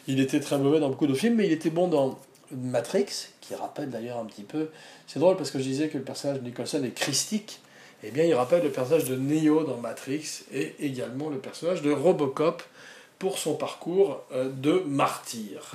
Il 0.06 0.20
était 0.20 0.40
très 0.40 0.58
mauvais 0.58 0.80
dans 0.80 0.90
beaucoup 0.90 1.06
de 1.06 1.14
films, 1.14 1.36
mais 1.36 1.46
il 1.46 1.52
était 1.52 1.70
bon 1.70 1.88
dans 1.88 2.18
Matrix, 2.52 3.28
qui 3.40 3.54
rappelle 3.54 3.90
d'ailleurs 3.90 4.18
un 4.18 4.24
petit 4.24 4.42
peu. 4.42 4.68
C'est 5.06 5.20
drôle 5.20 5.36
parce 5.36 5.50
que 5.50 5.58
je 5.58 5.64
disais 5.64 5.88
que 5.88 5.98
le 5.98 6.04
personnage 6.04 6.40
de 6.40 6.44
Nicholson 6.44 6.82
est 6.84 6.94
christique. 6.94 7.60
Eh 8.02 8.10
bien, 8.10 8.24
il 8.24 8.34
rappelle 8.34 8.62
le 8.62 8.70
personnage 8.70 9.04
de 9.04 9.14
Neo 9.14 9.64
dans 9.64 9.76
Matrix 9.76 10.42
et 10.52 10.74
également 10.80 11.28
le 11.28 11.38
personnage 11.38 11.82
de 11.82 11.92
Robocop 11.92 12.62
pour 13.18 13.38
son 13.38 13.54
parcours 13.54 14.22
euh, 14.32 14.48
de 14.48 14.82
martyr. 14.86 15.72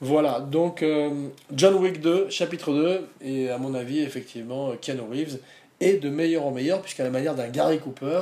Voilà, 0.00 0.38
donc 0.38 0.84
euh, 0.84 1.28
John 1.52 1.74
Wick 1.74 2.00
2, 2.00 2.30
chapitre 2.30 2.72
2, 2.72 3.08
et 3.20 3.50
à 3.50 3.58
mon 3.58 3.74
avis, 3.74 3.98
effectivement, 3.98 4.72
Keanu 4.80 5.00
Reeves 5.00 5.40
et 5.80 5.94
de 5.94 6.08
meilleur 6.08 6.46
en 6.46 6.52
meilleur, 6.52 6.80
puisqu'à 6.82 7.02
la 7.02 7.10
manière 7.10 7.34
d'un 7.34 7.48
Gary 7.48 7.80
Cooper, 7.80 8.20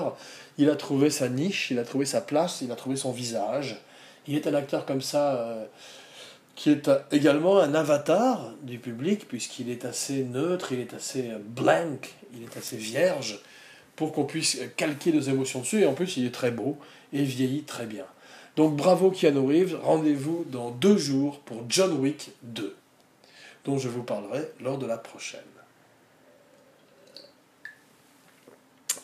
il 0.57 0.71
a 0.71 0.77
trouvé 0.77 1.11
sa 1.11 1.29
niche, 1.29 1.71
il 1.71 1.79
a 1.79 1.85
trouvé 1.85 2.07
sa 2.07 2.23
place, 2.23 2.63
il 2.63 2.73
a 2.73 2.77
trouvé 2.77 2.97
son 2.97 3.13
visage. 3.13 3.77
Il 4.27 4.37
est 4.37 4.47
un 4.47 4.55
acteur 4.55 4.87
comme 4.87 5.03
ça 5.03 5.37
euh, 5.37 5.67
qui 6.55 6.71
est 6.71 6.91
également 7.13 7.61
un 7.61 7.75
avatar 7.75 8.55
du 8.63 8.79
public, 8.79 9.29
puisqu'il 9.29 9.69
est 9.69 9.85
assez 9.85 10.25
neutre, 10.25 10.73
il 10.73 10.81
est 10.81 10.95
assez 10.95 11.33
blank, 11.45 12.15
il 12.35 12.43
est 12.43 12.57
assez 12.57 12.79
vierge, 12.79 13.39
pour 13.97 14.13
qu'on 14.13 14.25
puisse 14.25 14.59
calquer 14.79 15.13
nos 15.13 15.21
émotions 15.21 15.61
dessus, 15.61 15.83
et 15.83 15.87
en 15.87 15.93
plus 15.93 16.17
il 16.17 16.25
est 16.25 16.35
très 16.35 16.51
beau 16.51 16.79
et 17.13 17.23
vieillit 17.23 17.65
très 17.65 17.85
bien. 17.85 18.07
Donc 18.57 18.75
bravo 18.75 19.11
Keanu 19.11 19.47
Reeves, 19.47 19.79
rendez-vous 19.83 20.45
dans 20.49 20.71
deux 20.71 20.97
jours 20.97 21.41
pour 21.41 21.65
John 21.69 21.93
Wick 21.99 22.31
2, 22.43 22.75
dont 23.67 23.79
je 23.79 23.89
vous 23.89 24.03
parlerai 24.03 24.49
lors 24.61 24.79
de 24.79 24.87
la 24.87 24.97
prochaine. 24.97 25.41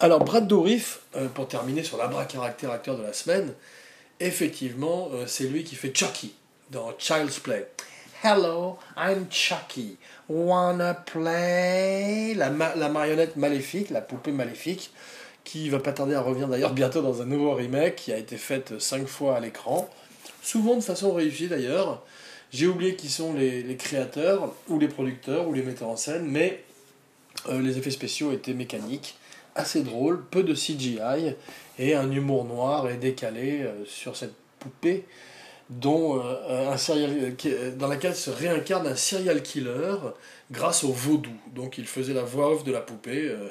Alors, 0.01 0.25
Brad 0.25 0.49
Dourif, 0.49 1.01
euh, 1.15 1.29
pour 1.29 1.47
terminer 1.47 1.85
sur 1.85 1.97
l'abra-caractère 1.97 2.73
acteur 2.73 2.97
de 2.97 3.05
la 3.05 3.13
semaine, 3.13 3.53
effectivement, 4.19 5.11
euh, 5.13 5.29
c'est 5.29 5.45
lui 5.45 5.63
qui 5.63 5.77
fait 5.77 5.97
Chucky 5.97 6.35
dans 6.71 6.93
Child's 6.99 7.39
Play. 7.39 7.69
Hello, 8.25 8.79
I'm 8.97 9.27
Chucky. 9.31 9.99
Wanna 10.29 10.95
play 10.95 12.35
la, 12.35 12.51
la, 12.51 12.89
marionnette 12.89 13.37
maléfique, 13.37 13.91
la 13.91 14.01
poupée 14.01 14.33
maléfique, 14.33 14.93
qui 15.45 15.69
va 15.69 15.79
pas 15.79 15.93
tarder 15.93 16.15
à 16.15 16.21
revenir 16.21 16.49
d'ailleurs 16.49 16.73
bientôt 16.73 17.03
dans 17.03 17.23
un 17.23 17.25
nouveau 17.25 17.55
remake 17.55 17.97
qui 17.97 18.13
a 18.13 18.19
été 18.19 18.37
fait 18.37 18.79
cinq 18.81 19.07
fois 19.07 19.37
à 19.37 19.41
l'écran, 19.41 19.89
souvent 20.43 20.77
de 20.77 20.81
façon 20.81 21.13
réussie 21.13 21.49
d'ailleurs. 21.49 22.03
J'ai 22.53 22.67
oublié 22.67 22.97
qui 22.97 23.09
sont 23.09 23.33
les, 23.33 23.77
créateurs, 23.77 24.55
ou 24.69 24.79
les 24.79 24.89
producteurs, 24.89 25.49
ou 25.49 25.55
les 25.55 25.63
metteurs 25.63 25.89
en 25.89 25.97
scène, 25.97 26.27
mais 26.27 26.63
euh, 27.49 27.63
les 27.63 27.79
effets 27.79 27.91
spéciaux 27.91 28.31
étaient 28.33 28.53
mécaniques 28.53 29.17
assez 29.55 29.83
drôle, 29.83 30.23
peu 30.27 30.43
de 30.43 30.55
CGI 30.55 31.35
et 31.79 31.95
un 31.95 32.11
humour 32.11 32.45
noir 32.45 32.91
et 32.91 32.97
décalé 32.97 33.63
euh, 33.63 33.85
sur 33.87 34.17
cette 34.17 34.35
poupée 34.59 35.05
dont, 35.81 36.21
euh, 36.21 36.71
un 36.71 36.77
serial, 36.77 37.35
dans 37.77 37.89
laquelle 37.89 38.15
se 38.15 38.31
réincarne 38.31 38.87
un 38.87 38.97
serial 38.97 39.43
killer 39.43 39.97
grâce 40.51 40.85
au 40.85 40.93
vaudou. 40.93 41.33
Donc 41.55 41.79
il 41.79 41.87
faisait 41.87 42.15
la 42.15 42.23
voix 42.23 42.53
off 42.53 42.65
de 42.65 42.73
la 42.73 42.81
poupée 42.81 43.29
euh, 43.29 43.49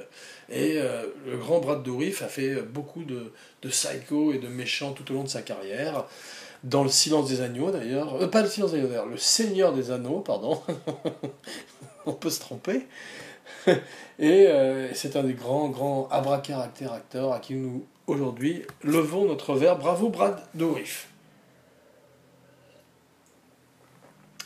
et 0.49 0.79
le 1.25 1.37
grand 1.37 1.59
Brad 1.59 1.81
Dourif 1.81 2.21
a 2.21 2.27
fait 2.27 2.61
beaucoup 2.61 3.03
de, 3.03 3.31
de 3.61 3.69
psycho 3.69 4.33
et 4.33 4.37
de 4.37 4.49
méchants 4.49 4.91
tout 4.91 5.09
au 5.11 5.15
long 5.15 5.23
de 5.23 5.29
sa 5.29 5.41
carrière. 5.41 6.05
Dans 6.63 6.83
le 6.83 6.89
silence 6.89 7.29
des 7.29 7.41
agneaux 7.41 7.71
d'ailleurs, 7.71 8.29
pas 8.29 8.41
le 8.41 8.49
silence 8.49 8.71
des 8.71 8.79
agneaux 8.79 8.89
d'ailleurs, 8.89 9.05
le 9.07 9.17
Seigneur 9.17 9.73
des 9.73 9.91
anneaux, 9.91 10.19
pardon, 10.19 10.61
on 12.05 12.11
peut 12.11 12.29
se 12.29 12.41
tromper. 12.41 12.85
Et 14.19 14.47
euh, 14.47 14.93
c'est 14.93 15.15
un 15.15 15.23
des 15.23 15.33
grands, 15.33 15.69
grands 15.69 16.07
abracaractères 16.09 16.93
acteurs 16.93 17.33
à 17.33 17.39
qui 17.39 17.55
nous, 17.55 17.85
aujourd'hui, 18.07 18.63
levons 18.83 19.25
notre 19.25 19.55
verre. 19.55 19.77
Bravo 19.77 20.09
Brad 20.09 20.41
Dourif. 20.53 21.10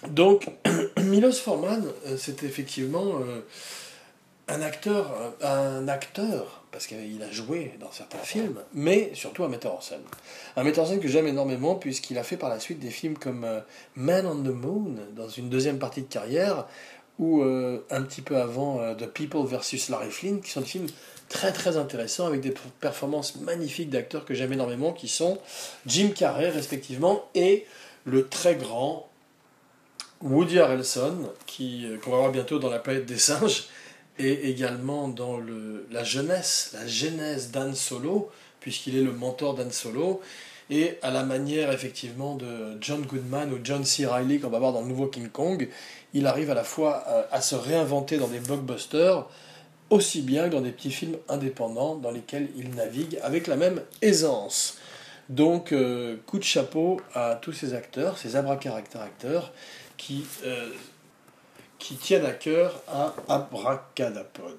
Donc, 0.09 0.47
Milos 1.03 1.33
Forman, 1.33 1.85
euh, 2.07 2.17
c'est 2.17 2.43
effectivement 2.43 3.19
euh, 3.19 3.41
un 4.47 4.61
acteur, 4.61 5.33
un 5.41 5.87
acteur, 5.87 6.63
parce 6.71 6.87
qu'il 6.87 7.21
a 7.23 7.31
joué 7.31 7.73
dans 7.79 7.91
certains 7.91 8.19
films, 8.19 8.59
mais 8.73 9.11
surtout 9.13 9.43
un 9.43 9.47
metteur 9.47 9.75
en 9.75 9.81
scène. 9.81 10.01
Un 10.55 10.63
metteur 10.63 10.83
en 10.83 10.87
scène 10.87 10.99
que 10.99 11.07
j'aime 11.07 11.27
énormément, 11.27 11.75
puisqu'il 11.75 12.17
a 12.17 12.23
fait 12.23 12.37
par 12.37 12.49
la 12.49 12.59
suite 12.59 12.79
des 12.79 12.91
films 12.91 13.17
comme 13.17 13.47
Man 13.95 14.25
on 14.25 14.35
the 14.35 14.53
Moon, 14.53 14.95
dans 15.15 15.29
une 15.29 15.49
deuxième 15.49 15.79
partie 15.79 16.01
de 16.01 16.07
carrière, 16.07 16.65
ou 17.19 17.41
euh, 17.41 17.85
un 17.89 18.01
petit 18.01 18.21
peu 18.21 18.37
avant 18.37 18.79
euh, 18.79 18.93
The 18.93 19.07
People 19.07 19.45
versus 19.45 19.89
Larry 19.89 20.11
Flynn, 20.11 20.41
qui 20.41 20.51
sont 20.51 20.61
des 20.61 20.67
films 20.67 20.87
très 21.29 21.51
très 21.51 21.77
intéressants 21.77 22.27
avec 22.27 22.41
des 22.41 22.53
performances 22.79 23.37
magnifiques 23.37 23.89
d'acteurs 23.89 24.25
que 24.25 24.33
j'aime 24.33 24.53
énormément, 24.53 24.91
qui 24.93 25.07
sont 25.07 25.39
Jim 25.85 26.09
Carrey 26.15 26.49
respectivement 26.49 27.25
et 27.33 27.65
le 28.03 28.27
très 28.27 28.55
grand 28.55 29.09
Woody 30.25 30.59
Harrelson, 30.59 31.29
qui 31.45 31.85
euh, 31.85 31.97
qu'on 31.97 32.09
va 32.11 32.17
voir 32.17 32.31
bientôt 32.31 32.57
dans 32.57 32.71
La 32.71 32.79
planète 32.79 33.05
des 33.05 33.19
singes, 33.19 33.65
et 34.17 34.49
également 34.49 35.07
dans 35.07 35.37
le, 35.37 35.85
la 35.91 36.03
jeunesse, 36.03 36.71
la 36.73 36.87
genèse 36.87 37.51
d'Anne 37.51 37.75
Solo, 37.75 38.31
puisqu'il 38.59 38.97
est 38.97 39.03
le 39.03 39.11
mentor 39.11 39.53
d'Anne 39.53 39.71
Solo, 39.71 40.21
et 40.71 40.97
à 41.03 41.11
la 41.11 41.23
manière 41.23 41.71
effectivement 41.71 42.33
de 42.35 42.75
John 42.81 43.03
Goodman 43.03 43.53
ou 43.53 43.59
John 43.63 43.85
C. 43.85 44.07
Reilly 44.07 44.39
qu'on 44.39 44.49
va 44.49 44.57
voir 44.57 44.73
dans 44.73 44.81
le 44.81 44.87
nouveau 44.87 45.05
King 45.05 45.29
Kong, 45.29 45.69
il 46.15 46.25
arrive 46.25 46.49
à 46.49 46.55
la 46.55 46.63
fois 46.63 47.03
euh, 47.07 47.23
à, 47.31 47.41
se 47.41 47.53
réinventer 47.53 48.17
dans 48.17 48.27
des 48.27 48.39
blockbusters, 48.39 49.27
aussi 49.91 50.23
bien 50.23 50.49
que 50.49 50.53
dans 50.53 50.61
des 50.61 50.71
petits 50.71 50.91
films 50.91 51.17
indépendants 51.29 51.95
dans 51.95 52.09
lesquels 52.09 52.49
il 52.57 52.71
navigue 52.71 53.19
avec 53.21 53.45
la 53.45 53.57
même 53.57 53.79
aisance. 54.01 54.79
Donc, 55.29 55.71
euh, 55.71 56.17
coup 56.25 56.39
de 56.39 56.43
chapeau 56.43 56.99
à 57.13 57.37
tous 57.39 57.53
ces 57.53 57.73
acteurs, 57.73 58.17
ces 58.17 58.35
abracaractères 58.35 59.01
acteurs, 59.01 59.51
qui, 59.97 60.25
euh, 60.45 60.69
qui 61.79 61.95
tiennent 61.95 62.25
à 62.25 62.31
cœur 62.31 62.81
à 62.87 63.13
Abracadapod. 63.27 64.57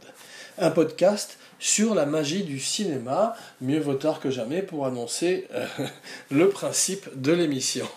Un 0.59 0.71
podcast 0.71 1.39
sur 1.59 1.95
la 1.95 2.07
magie 2.07 2.45
du 2.45 2.61
cinéma, 2.61 3.35
mieux 3.61 3.81
vaut 3.81 3.95
tard 3.95 4.21
que 4.21 4.31
jamais 4.31 4.63
pour 4.63 4.87
annoncer 4.87 5.49
le 6.31 6.49
principe 6.49 7.09
de 7.21 7.33
l'émission. 7.33 7.89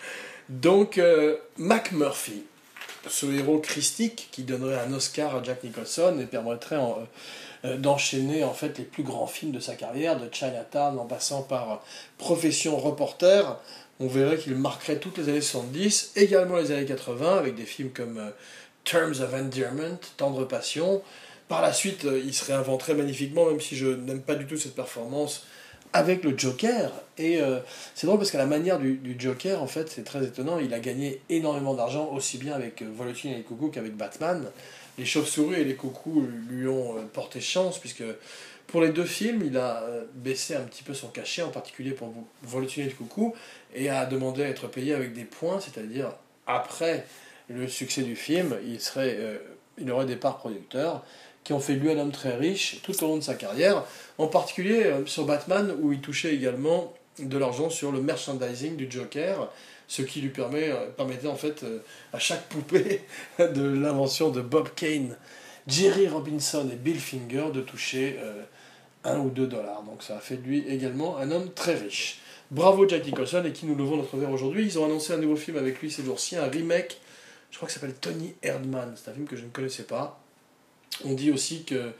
Donc, 0.48 1.00
Mac 1.56 1.92
Murphy, 1.92 2.44
ce 3.06 3.26
héros 3.26 3.58
christique 3.58 4.28
qui 4.30 4.42
donnerait 4.42 4.78
un 4.78 4.92
Oscar 4.92 5.36
à 5.36 5.42
Jack 5.42 5.64
Nicholson 5.64 6.18
et 6.20 6.26
permettrait 6.26 6.76
euh, 6.76 7.04
euh, 7.64 7.76
d'enchaîner 7.76 8.44
en 8.44 8.52
fait 8.52 8.78
les 8.78 8.84
plus 8.84 9.02
grands 9.02 9.26
films 9.26 9.52
de 9.52 9.60
sa 9.60 9.74
carrière, 9.74 10.18
de 10.18 10.28
Chinatown 10.32 10.98
en 10.98 11.06
passant 11.06 11.42
par 11.42 11.72
euh, 11.72 11.76
Profession 12.18 12.76
reporter. 12.76 13.58
On 14.00 14.06
verrait 14.06 14.36
qu'il 14.38 14.54
marquerait 14.54 14.98
toutes 14.98 15.18
les 15.18 15.28
années 15.28 15.40
70, 15.40 16.12
également 16.16 16.56
les 16.56 16.70
années 16.70 16.86
80, 16.86 17.36
avec 17.36 17.54
des 17.54 17.64
films 17.64 17.90
comme 17.90 18.20
Terms 18.84 19.20
of 19.20 19.34
Endearment, 19.34 19.98
Tendre 20.16 20.46
Passion. 20.46 21.02
Par 21.48 21.62
la 21.62 21.72
suite, 21.72 22.04
il 22.04 22.32
se 22.32 22.44
réinventerait 22.44 22.94
magnifiquement, 22.94 23.46
même 23.46 23.60
si 23.60 23.76
je 23.76 23.88
n'aime 23.88 24.20
pas 24.22 24.34
du 24.34 24.46
tout 24.46 24.56
cette 24.56 24.74
performance 24.74 25.44
avec 25.92 26.24
le 26.24 26.36
Joker. 26.36 26.92
Et 27.16 27.40
euh, 27.40 27.58
c'est 27.94 28.06
drôle 28.06 28.18
parce 28.18 28.30
qu'à 28.30 28.38
la 28.38 28.46
manière 28.46 28.78
du, 28.78 29.16
Joker, 29.18 29.62
en 29.62 29.66
fait, 29.66 29.88
c'est 29.88 30.04
très 30.04 30.24
étonnant. 30.24 30.58
Il 30.58 30.72
a 30.74 30.80
gagné 30.80 31.20
énormément 31.28 31.74
d'argent, 31.74 32.10
aussi 32.12 32.38
bien 32.38 32.54
avec 32.54 32.82
euh, 32.82 32.86
Volotine 32.94 33.32
et 33.32 33.36
les 33.36 33.42
coucous 33.42 33.70
qu'avec 33.70 33.96
Batman. 33.96 34.44
Les 34.98 35.04
chauves-souris 35.04 35.60
et 35.60 35.64
les 35.64 35.74
coucous 35.74 36.26
lui 36.48 36.66
ont 36.66 36.98
euh, 36.98 37.02
porté 37.12 37.40
chance, 37.40 37.78
puisque 37.78 38.04
pour 38.68 38.80
les 38.80 38.90
deux 38.90 39.04
films, 39.04 39.42
il 39.44 39.56
a 39.56 39.82
baissé 40.14 40.54
un 40.54 40.62
petit 40.62 40.84
peu 40.84 40.94
son 40.94 41.08
cachet, 41.08 41.42
en 41.42 41.48
particulier 41.48 41.90
pour 41.90 42.12
Volotine 42.42 42.84
et 42.84 42.86
les 42.86 42.92
coucous, 42.92 43.34
et 43.74 43.90
a 43.90 44.06
demandé 44.06 44.44
à 44.44 44.48
être 44.48 44.68
payé 44.68 44.94
avec 44.94 45.12
des 45.14 45.24
points, 45.24 45.58
c'est-à-dire 45.58 46.12
après 46.46 47.04
le 47.48 47.66
succès 47.66 48.02
du 48.02 48.14
film, 48.14 48.56
il, 48.66 48.80
serait, 48.80 49.18
il 49.78 49.90
aurait 49.90 50.06
des 50.06 50.16
parts 50.16 50.38
producteurs 50.38 51.02
qui 51.48 51.54
ont 51.54 51.60
fait 51.60 51.76
lui 51.76 51.90
un 51.90 51.98
homme 51.98 52.12
très 52.12 52.36
riche 52.36 52.82
tout 52.82 53.02
au 53.02 53.06
long 53.06 53.16
de 53.16 53.22
sa 53.22 53.34
carrière, 53.34 53.82
en 54.18 54.26
particulier 54.26 54.84
euh, 54.84 55.06
sur 55.06 55.24
Batman 55.24 55.74
où 55.80 55.94
il 55.94 56.00
touchait 56.00 56.34
également 56.34 56.92
de 57.18 57.38
l'argent 57.38 57.70
sur 57.70 57.90
le 57.90 58.02
merchandising 58.02 58.76
du 58.76 58.86
Joker, 58.90 59.50
ce 59.86 60.02
qui 60.02 60.20
lui 60.20 60.28
permet, 60.28 60.68
euh, 60.68 60.90
permettait 60.94 61.26
en 61.26 61.36
fait 61.36 61.62
euh, 61.62 61.78
à 62.12 62.18
chaque 62.18 62.50
poupée 62.50 63.00
de 63.38 63.62
l'invention 63.62 64.28
de 64.28 64.42
Bob 64.42 64.68
Kane. 64.76 65.16
Jerry 65.66 66.06
Robinson 66.06 66.68
et 66.70 66.76
Bill 66.76 67.00
Finger 67.00 67.46
de 67.52 67.62
toucher 67.62 68.18
un 69.08 69.18
ou 69.20 69.30
deux 69.30 69.46
dollars. 69.46 69.82
Donc 69.82 70.02
ça 70.02 70.16
a 70.16 70.20
fait 70.20 70.36
de 70.36 70.42
lui 70.42 70.64
également 70.68 71.18
un 71.18 71.30
homme 71.30 71.50
très 71.52 71.74
riche. 71.74 72.20
Bravo 72.50 72.88
Jack 72.88 73.04
Nicholson 73.04 73.42
et 73.44 73.52
qui 73.52 73.66
nous 73.66 73.74
levons 73.74 73.96
notre 73.96 74.16
verre 74.16 74.30
aujourd'hui. 74.30 74.64
Ils 74.64 74.78
ont 74.78 74.84
annoncé 74.84 75.12
un 75.12 75.18
nouveau 75.18 75.36
film 75.36 75.58
avec 75.58 75.80
lui 75.80 75.90
ces 75.90 76.02
jours-ci, 76.02 76.36
un 76.36 76.48
remake, 76.48 76.98
je 77.50 77.56
crois 77.56 77.66
que 77.66 77.72
s'appelle 77.72 77.94
Tony 77.94 78.34
Erdman. 78.42 78.94
C'est 78.96 79.10
un 79.10 79.14
film 79.14 79.26
que 79.26 79.36
je 79.36 79.44
ne 79.44 79.50
connaissais 79.50 79.84
pas. 79.84 80.20
On 81.04 81.12
dit 81.12 81.30
aussi 81.30 81.64
que 81.64 81.92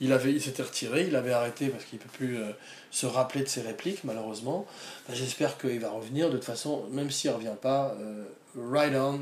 il, 0.00 0.12
avait, 0.12 0.32
il 0.32 0.42
s'était 0.42 0.62
retiré, 0.62 1.06
il 1.06 1.16
avait 1.16 1.32
arrêté 1.32 1.68
parce 1.68 1.84
qu'il 1.84 1.98
ne 1.98 2.04
peut 2.04 2.10
plus 2.12 2.38
euh, 2.38 2.52
se 2.90 3.06
rappeler 3.06 3.42
de 3.42 3.48
ses 3.48 3.62
répliques, 3.62 4.04
malheureusement. 4.04 4.66
Ben, 5.08 5.14
j'espère 5.14 5.58
qu'il 5.58 5.80
va 5.80 5.90
revenir. 5.90 6.28
De 6.28 6.36
toute 6.36 6.44
façon, 6.44 6.86
même 6.90 7.10
s'il 7.10 7.30
ne 7.30 7.36
revient 7.36 7.56
pas, 7.60 7.96
euh, 8.00 8.24
Ride 8.56 8.94
On, 8.94 9.20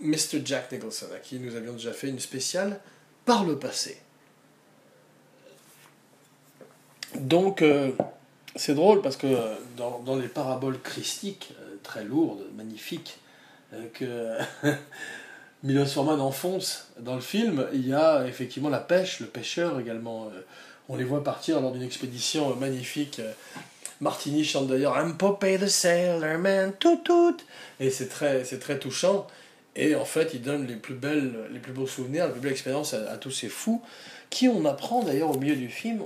Mr. 0.00 0.40
Jack 0.44 0.70
Nicholson, 0.72 1.06
à 1.14 1.18
qui 1.18 1.38
nous 1.38 1.56
avions 1.56 1.72
déjà 1.72 1.92
fait 1.92 2.08
une 2.08 2.20
spéciale 2.20 2.80
par 3.24 3.44
le 3.44 3.58
passé. 3.58 3.98
Donc, 7.16 7.62
euh, 7.62 7.90
c'est 8.56 8.74
drôle 8.74 9.02
parce 9.02 9.16
que 9.16 9.26
euh, 9.26 9.54
dans, 9.76 10.16
les 10.16 10.28
paraboles 10.28 10.80
christiques, 10.80 11.52
euh, 11.60 11.76
très 11.82 12.04
lourdes, 12.04 12.44
magnifiques, 12.56 13.18
que 13.94 14.36
Milos 15.62 15.86
Forman 15.86 16.20
enfonce 16.20 16.90
dans 16.98 17.14
le 17.14 17.22
film, 17.22 17.66
il 17.72 17.88
y 17.88 17.94
a 17.94 18.26
effectivement 18.26 18.68
la 18.68 18.80
pêche, 18.80 19.20
le 19.20 19.26
pêcheur 19.26 19.80
également. 19.80 20.30
on 20.90 20.96
les 20.96 21.04
voit 21.04 21.24
partir 21.24 21.58
lors 21.62 21.72
d'une 21.72 21.82
expédition 21.82 22.54
magnifique. 22.56 23.22
Martini 24.02 24.44
chante 24.44 24.66
d'ailleurs 24.66 24.98
I'm 24.98 25.16
Popeye 25.16 25.58
the 25.58 25.68
Sailor 25.68 26.38
Man, 26.38 26.74
tout 26.78 27.00
tout. 27.02 27.38
Et 27.80 27.88
c'est 27.88 28.08
très, 28.08 28.42
très 28.42 28.78
touchant. 28.78 29.26
Et 29.74 29.94
en 29.94 30.04
fait, 30.04 30.34
il 30.34 30.42
donne 30.42 30.66
les 30.66 30.76
plus 30.76 30.94
belles, 30.94 31.32
les 31.50 31.58
plus 31.58 31.72
beaux 31.72 31.86
souvenirs, 31.86 32.26
la 32.26 32.32
plus 32.32 32.42
belle 32.42 32.52
expérience 32.52 32.92
à, 32.92 33.16
tous 33.16 33.30
ces 33.30 33.48
fous, 33.48 33.80
qui 34.28 34.48
on 34.48 34.66
apprend 34.66 35.02
d'ailleurs 35.02 35.30
au 35.30 35.38
milieu 35.38 35.56
du 35.56 35.70
film 35.70 36.02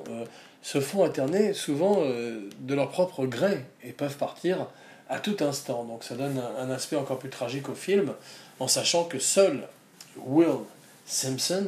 se 0.67 0.81
font 0.81 1.05
interner 1.05 1.55
souvent 1.55 1.99
euh, 2.01 2.41
de 2.59 2.75
leur 2.75 2.89
propre 2.89 3.25
gré 3.25 3.65
et 3.85 3.93
peuvent 3.93 4.17
partir 4.17 4.67
à 5.09 5.21
tout 5.21 5.37
instant. 5.39 5.85
Donc 5.85 6.03
ça 6.03 6.17
donne 6.17 6.43
un, 6.59 6.71
aspect 6.71 6.97
encore 6.97 7.21
plus 7.21 7.31
tragique 7.31 7.69
au 7.69 7.77
film, 7.77 8.13
en 8.59 8.67
sachant 8.67 9.05
que 9.05 9.21
seul 9.21 9.69
Will 10.17 10.59
Simpson, 11.07 11.67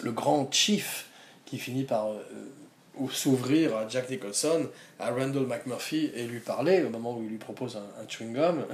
le 0.00 0.10
grand 0.10 0.50
chief 0.50 1.10
qui 1.44 1.58
finit 1.58 1.84
par 1.84 2.06
euh, 2.12 3.08
s'ouvrir 3.10 3.76
à 3.76 3.86
Jack 3.86 4.08
Nicholson, 4.08 4.70
à 4.98 5.10
Randall 5.10 5.44
McMurphy 5.44 6.12
et 6.14 6.26
lui 6.26 6.40
parler 6.40 6.84
au 6.84 6.88
moment 6.88 7.14
où 7.18 7.22
il 7.22 7.28
lui 7.28 7.36
propose 7.36 7.76
un, 7.76 8.06
chewing-gum, 8.06 8.64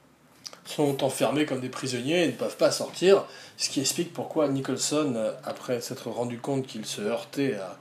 sont 0.64 1.04
enfermés 1.04 1.44
comme 1.44 1.60
des 1.60 1.68
prisonniers 1.68 2.24
et 2.24 2.28
ne 2.28 2.32
peuvent 2.32 2.56
pas 2.56 2.70
sortir, 2.70 3.26
ce 3.58 3.68
qui 3.68 3.80
explique 3.82 4.14
pourquoi 4.14 4.48
Nicholson, 4.48 5.12
euh, 5.16 5.32
après 5.44 5.82
s'être 5.82 6.08
rendu 6.08 6.38
compte 6.38 6.66
qu'il 6.66 6.86
se 6.86 7.02
heurtait 7.02 7.56
à, 7.56 7.76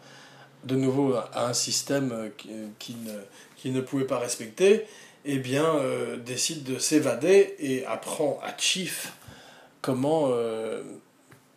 de 0.63 0.75
nouveau 0.75 1.15
à 1.15 1.47
un 1.47 1.53
système 1.53 2.11
euh, 2.11 2.29
qu'il 2.79 2.95
ne, 3.03 3.71
ne, 3.71 3.81
pouvait 3.81 4.05
pas 4.05 4.19
respecter, 4.19 4.85
eh 5.25 5.37
bien, 5.37 5.65
euh, 5.65 6.17
décide 6.17 6.63
de 6.63 6.79
s'évader 6.79 7.55
et 7.59 7.85
apprend 7.85 8.39
à 8.43 8.57
Chief 8.57 9.13
comment 9.81 10.29
euh, 10.29 10.81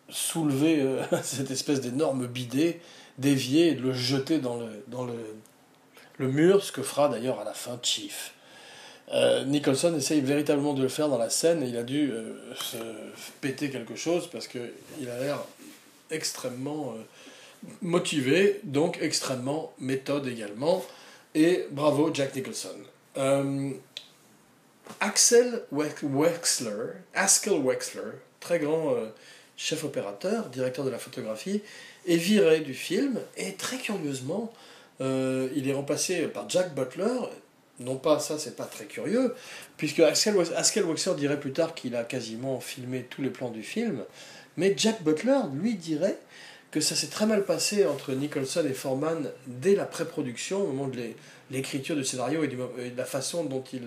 soulever 0.08 0.84
cette 1.22 1.50
espèce 1.50 1.80
d'énorme 1.80 2.26
bidet, 2.26 2.80
dévier 3.18 3.68
et 3.68 3.74
le 3.74 3.92
jeter 3.92 4.38
dans 4.38 4.56
le, 4.56 4.84
dans 4.88 5.04
le, 5.04 5.14
le 6.18 6.28
mur, 6.28 6.62
ce 6.62 6.72
que 6.72 6.82
fera 6.82 7.08
d'ailleurs 7.08 7.40
à 7.40 7.44
la 7.44 7.54
fin 7.54 7.78
Chief. 7.82 8.32
Nicholson 9.46 9.94
essaye 9.96 10.20
véritablement 10.20 10.74
de 10.74 10.82
le 10.82 10.88
faire 10.88 11.08
dans 11.08 11.16
la 11.16 11.30
scène 11.30 11.62
et 11.62 11.68
il 11.68 11.76
a 11.76 11.84
dû 11.84 12.12
se 12.56 12.76
péter 13.40 13.70
quelque 13.70 13.94
chose 13.94 14.28
parce 14.28 14.48
qu'il 14.48 15.08
a 15.08 15.20
l'air 15.20 15.38
extrêmement 16.10 16.96
motivé, 17.82 18.60
donc 18.64 18.98
extrêmement 19.00 19.72
méthode 19.78 20.26
également. 20.26 20.84
Et 21.34 21.66
bravo 21.70 22.10
Jack 22.12 22.34
Nicholson. 22.34 22.76
Euh, 23.18 23.70
Axel 25.00 25.62
Wexler, 25.72 26.92
Askel 27.14 27.60
Wexler, 27.60 28.12
très 28.40 28.58
grand 28.58 28.94
euh, 28.94 29.06
chef 29.56 29.84
opérateur, 29.84 30.48
directeur 30.48 30.84
de 30.84 30.90
la 30.90 30.98
photographie, 30.98 31.62
est 32.06 32.16
viré 32.16 32.60
du 32.60 32.74
film 32.74 33.18
et 33.36 33.54
très 33.54 33.78
curieusement, 33.78 34.52
euh, 35.00 35.48
il 35.54 35.68
est 35.68 35.72
remplacé 35.72 36.26
par 36.28 36.48
Jack 36.48 36.74
Butler. 36.74 37.18
Non 37.80 37.96
pas 37.96 38.20
ça, 38.20 38.38
c'est 38.38 38.56
pas 38.56 38.64
très 38.64 38.86
curieux, 38.86 39.34
puisque 39.76 40.00
Askel 40.00 40.34
Wexler 40.34 41.14
dirait 41.16 41.38
plus 41.38 41.52
tard 41.52 41.74
qu'il 41.74 41.94
a 41.94 42.04
quasiment 42.04 42.60
filmé 42.60 43.06
tous 43.10 43.20
les 43.20 43.28
plans 43.28 43.50
du 43.50 43.62
film, 43.62 44.02
mais 44.56 44.72
Jack 44.76 45.02
Butler 45.02 45.40
lui 45.54 45.74
dirait 45.74 46.18
que 46.76 46.82
ça 46.82 46.94
s'est 46.94 47.06
très 47.06 47.24
mal 47.24 47.46
passé 47.46 47.86
entre 47.86 48.12
Nicholson 48.12 48.62
et 48.68 48.74
Foreman 48.74 49.30
dès 49.46 49.74
la 49.74 49.86
pré-production, 49.86 50.62
au 50.62 50.66
moment 50.66 50.88
de 50.88 51.00
l'écriture 51.50 51.96
du 51.96 52.04
scénario 52.04 52.44
et, 52.44 52.48
de 52.48 52.58
la 52.94 53.06
façon 53.06 53.44
dont 53.44 53.64
il, 53.72 53.80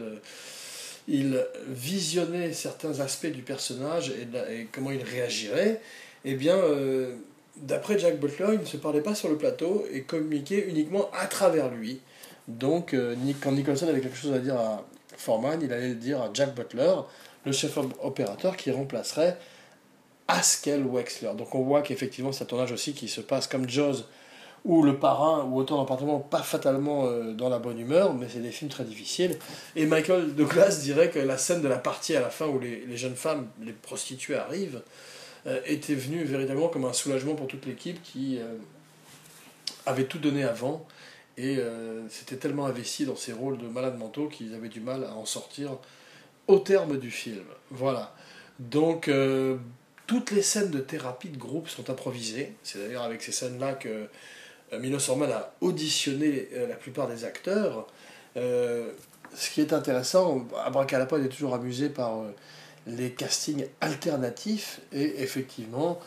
il 1.07 1.45
visionnait 1.67 2.51
certains 2.51 2.99
aspects 2.99 3.27
du 3.27 3.43
personnage 3.43 4.09
et, 4.09 4.67
comment 4.71 4.89
il 4.89 5.03
réagirait. 5.03 5.81
Eh 6.25 6.33
bien, 6.33 6.55
euh, 6.55 7.13
d'après 7.57 7.99
Jack 7.99 8.19
Butler, 8.19 8.53
il 8.53 8.61
ne 8.61 8.65
se 8.65 8.77
parlait 8.77 9.01
pas 9.01 9.13
sur 9.13 9.29
le 9.29 9.37
plateau 9.37 9.85
et 9.93 10.01
communiquait 10.01 10.65
uniquement 10.67 11.11
à 11.13 11.27
travers 11.27 11.69
lui. 11.69 11.99
Donc, 12.47 12.95
euh, 12.95 13.15
quand 13.39 13.51
Nicholson 13.51 13.87
avait 13.87 14.01
quelque 14.01 14.17
chose 14.17 14.33
à 14.33 14.39
dire 14.39 14.55
à 14.55 14.83
Foreman, 15.15 15.61
il 15.61 15.71
allait 15.71 15.89
le 15.89 15.93
dire 15.93 16.23
à 16.23 16.31
Jack 16.33 16.55
Butler, 16.55 16.95
le 17.45 17.51
chef 17.51 17.77
opérateur 18.01 18.57
qui 18.57 18.71
remplacerait 18.71 19.37
Askel 20.29 20.85
Wexler. 20.85 21.31
Donc 21.35 21.55
on 21.55 21.63
voit 21.63 21.81
qu'effectivement 21.81 22.31
c'est 22.31 22.43
un 22.43 22.47
tournage 22.47 22.71
aussi 22.71 22.93
qui 22.93 23.07
se 23.07 23.19
passe 23.19 23.47
comme 23.47 23.67
Jaws 23.67 24.05
ou 24.63 24.83
Le 24.83 24.97
Parrain 24.97 25.43
ou 25.45 25.57
Autant 25.57 25.81
d'appartement, 25.81 26.19
pas 26.19 26.43
fatalement 26.43 27.05
euh, 27.05 27.33
dans 27.33 27.49
la 27.49 27.59
bonne 27.59 27.79
humeur, 27.79 28.13
mais 28.13 28.27
c'est 28.29 28.39
des 28.39 28.51
films 28.51 28.69
très 28.69 28.83
difficiles. 28.83 29.37
Et 29.75 29.85
Michael 29.85 30.35
Douglas 30.35 30.79
dirait 30.83 31.09
que 31.09 31.19
la 31.19 31.37
scène 31.37 31.61
de 31.61 31.67
la 31.67 31.77
partie 31.77 32.15
à 32.15 32.21
la 32.21 32.29
fin 32.29 32.45
où 32.45 32.59
les, 32.59 32.95
jeunes 32.95 33.15
femmes, 33.15 33.47
les 33.61 33.73
prostituées 33.73 34.35
arrivent, 34.35 34.81
euh, 35.47 35.61
était 35.65 35.95
venue 35.95 36.23
véritablement 36.23 36.67
comme 36.67 36.85
un 36.85 36.93
soulagement 36.93 37.35
pour 37.35 37.47
toute 37.47 37.65
l'équipe 37.65 38.01
qui 38.03 38.37
euh, 38.37 38.55
avait 39.85 40.03
tout 40.05 40.19
donné 40.19 40.43
avant 40.43 40.85
et 41.37 41.57
s'était 42.09 42.35
tellement 42.35 42.65
investi 42.65 43.05
dans 43.05 43.15
ces 43.15 43.31
rôles 43.31 43.57
de 43.57 43.65
malades 43.65 43.97
mentaux 43.97 44.27
qu'ils 44.27 44.53
avaient 44.53 44.67
du 44.67 44.81
mal 44.81 45.05
à 45.05 45.13
en 45.13 45.23
sortir 45.23 45.77
au 46.47 46.59
terme 46.59 46.97
du 46.97 47.11
film. 47.11 47.45
Voilà. 47.71 48.13
Donc 48.59 49.09
toutes 50.09 50.31
les 50.31 50.41
scènes 50.41 50.71
de 50.71 50.79
thérapie 50.79 51.29
de 51.29 51.37
groupe 51.37 51.69
sont 51.69 51.87
improvisées. 51.91 52.55
C'est 52.63 52.79
d'ailleurs 52.79 53.03
avec 53.03 53.21
ces 53.21 53.31
scènes-là 53.31 53.73
que 53.73 54.07
euh, 54.73 54.79
Milos 54.79 54.97
Forman 54.97 55.31
a 55.31 55.53
auditionné 55.61 56.49
euh, 56.53 56.67
la 56.67 56.73
plupart 56.73 57.07
des 57.07 57.25
acteurs. 57.25 57.85
Euh, 58.35 58.89
ce 59.35 59.51
qui 59.51 59.61
est 59.61 59.71
intéressant, 59.71 60.47
Abracadapod 60.65 61.23
est 61.23 61.29
toujours 61.29 61.53
amusé 61.53 61.89
par 61.89 62.23
les 62.87 63.11
castings 63.11 63.67
alternatifs. 63.81 64.81
Et 64.91 65.21
effectivement, 65.21 65.99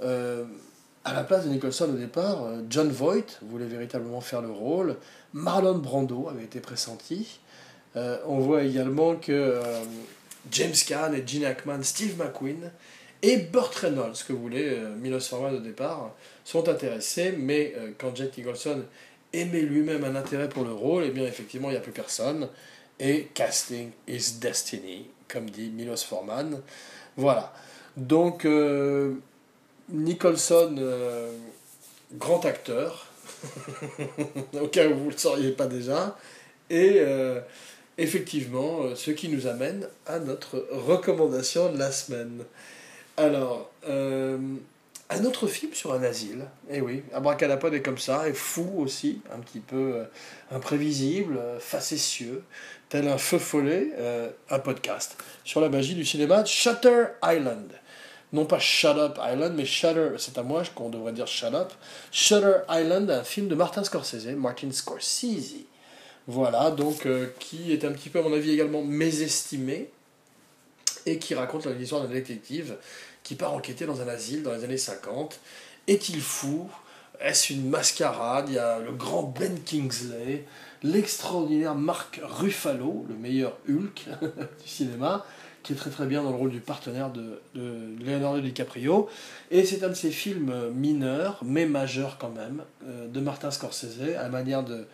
à 0.00 1.12
la 1.12 1.24
place 1.24 1.44
de 1.44 1.50
Nicholson 1.50 1.90
au 1.90 1.98
départ, 1.98 2.38
John 2.70 2.88
Voight 2.88 3.38
voulait 3.42 3.66
véritablement 3.66 4.22
faire 4.22 4.40
le 4.40 4.50
rôle. 4.50 4.96
Marlon 5.34 5.76
Brando 5.76 6.30
avait 6.30 6.44
été 6.44 6.60
pressenti. 6.60 7.40
on 7.94 8.38
voit 8.38 8.62
également 8.62 9.16
que 9.16 9.60
James 10.50 10.72
Caan 10.88 11.12
et 11.12 11.22
Gene 11.26 11.44
Hackman, 11.44 11.82
Steve 11.82 12.16
McQueen 12.16 12.70
et 13.22 13.36
Burt 13.36 13.74
Reynolds, 13.74 14.16
que 14.26 14.32
voulez, 14.32 14.68
euh, 14.70 14.94
Milos 14.96 15.20
Forman 15.20 15.54
au 15.54 15.60
départ, 15.60 16.14
sont 16.44 16.68
intéressés, 16.68 17.32
mais 17.36 17.74
euh, 17.76 17.90
quand 17.98 18.16
Jack 18.16 18.36
Nicholson 18.38 18.82
émet 19.32 19.60
lui-même 19.60 20.04
un 20.04 20.16
intérêt 20.16 20.48
pour 20.48 20.64
le 20.64 20.72
rôle, 20.72 21.04
eh 21.06 21.10
bien 21.10 21.24
effectivement 21.24 21.68
il 21.68 21.72
n'y 21.72 21.78
a 21.78 21.82
plus 21.82 21.92
personne, 21.92 22.48
et 22.98 23.28
casting 23.34 23.90
is 24.08 24.38
destiny, 24.40 25.06
comme 25.28 25.50
dit 25.50 25.70
Milos 25.70 25.98
Forman. 25.98 26.60
Voilà. 27.16 27.52
Donc 27.96 28.44
euh, 28.46 29.14
Nicholson, 29.90 30.76
grand 32.14 32.44
acteur, 32.46 33.06
au 34.60 34.68
cas 34.68 34.88
où 34.88 34.94
vous 34.94 35.06
ne 35.06 35.10
le 35.10 35.18
sauriez 35.18 35.52
pas 35.52 35.66
déjà, 35.66 36.16
et 36.70 37.02
effectivement, 37.98 38.94
ce 38.94 39.10
qui 39.10 39.28
nous 39.28 39.48
amène 39.48 39.88
à 40.06 40.20
notre 40.20 40.64
recommandation 40.70 41.72
de 41.72 41.78
la 41.78 41.90
semaine. 41.90 42.44
Alors, 43.20 43.70
euh, 43.86 44.38
un 45.10 45.24
autre 45.26 45.46
film 45.46 45.74
sur 45.74 45.92
un 45.92 46.02
asile. 46.02 46.46
Eh 46.70 46.80
oui, 46.80 47.02
Abracadapod 47.12 47.74
est 47.74 47.82
comme 47.82 47.98
ça, 47.98 48.26
et 48.26 48.32
fou 48.32 48.66
aussi, 48.78 49.20
un 49.30 49.40
petit 49.40 49.60
peu 49.60 49.92
euh, 49.94 50.04
imprévisible, 50.50 51.36
euh, 51.36 51.60
facétieux, 51.60 52.42
tel 52.88 53.08
un 53.08 53.18
feu 53.18 53.38
follet, 53.38 53.90
un 54.48 54.58
podcast 54.58 55.18
sur 55.44 55.60
la 55.60 55.68
magie 55.68 55.94
du 55.94 56.06
cinéma 56.06 56.46
Shutter 56.46 57.08
Island. 57.22 57.70
Non 58.32 58.46
pas 58.46 58.58
Shut 58.58 58.96
Up 58.96 59.18
Island, 59.22 59.52
mais 59.54 59.66
Shutter, 59.66 60.12
c'est 60.16 60.38
à 60.38 60.42
moi 60.42 60.62
qu'on 60.74 60.88
devrait 60.88 61.12
dire 61.12 61.26
Shut 61.26 61.52
Up. 61.52 61.72
Shutter 62.10 62.60
Island, 62.70 63.10
un 63.10 63.22
film 63.22 63.48
de 63.48 63.54
Martin 63.54 63.84
Scorsese, 63.84 64.28
Martin 64.34 64.72
Scorsese. 64.72 65.66
Voilà, 66.26 66.70
donc 66.70 67.06
qui 67.38 67.70
est 67.70 67.84
un 67.84 67.92
petit 67.92 68.08
peu, 68.08 68.20
à 68.20 68.22
mon 68.22 68.32
avis, 68.32 68.50
également 68.50 68.82
mésestimé 68.82 69.90
et 71.06 71.18
qui 71.18 71.34
raconte 71.34 71.66
l'histoire 71.66 72.02
d'un 72.02 72.12
détective 72.12 72.76
qui 73.22 73.34
part 73.34 73.52
enquêter 73.52 73.86
dans 73.86 74.00
un 74.00 74.08
asile 74.08 74.42
dans 74.42 74.52
les 74.52 74.64
années 74.64 74.76
50. 74.76 75.38
Est-il 75.86 76.20
fou 76.20 76.68
Est-ce 77.20 77.52
une 77.52 77.68
mascarade? 77.68 78.46
Il 78.48 78.54
y 78.54 78.58
a 78.58 78.78
le 78.78 78.92
grand 78.92 79.22
Ben 79.22 79.58
Kingsley, 79.64 80.44
l'extraordinaire 80.82 81.74
Mark 81.74 82.20
Ruffalo, 82.22 83.06
le 83.08 83.14
meilleur 83.14 83.56
Hulk 83.68 84.06
du 84.22 84.68
cinéma, 84.68 85.24
qui 85.62 85.74
est 85.74 85.76
très 85.76 85.90
très 85.90 86.06
bien 86.06 86.22
dans 86.22 86.30
le 86.30 86.36
rôle 86.36 86.50
du 86.50 86.60
partenaire 86.60 87.10
de, 87.10 87.40
Leonardo 87.54 88.40
DiCaprio. 88.40 89.08
Et 89.50 89.64
c'est 89.64 89.84
un 89.84 89.88
de 89.88 89.94
ces 89.94 90.10
films 90.10 90.70
mineurs, 90.74 91.40
mais 91.44 91.66
majeurs 91.66 92.16
quand 92.18 92.30
même, 92.30 92.62
euh, 92.86 93.08
de 93.08 93.20
Martin 93.20 93.50
Scorsese, 93.50 94.00
à 94.16 94.22
la 94.22 94.28
manière 94.28 94.64
de 94.64 94.86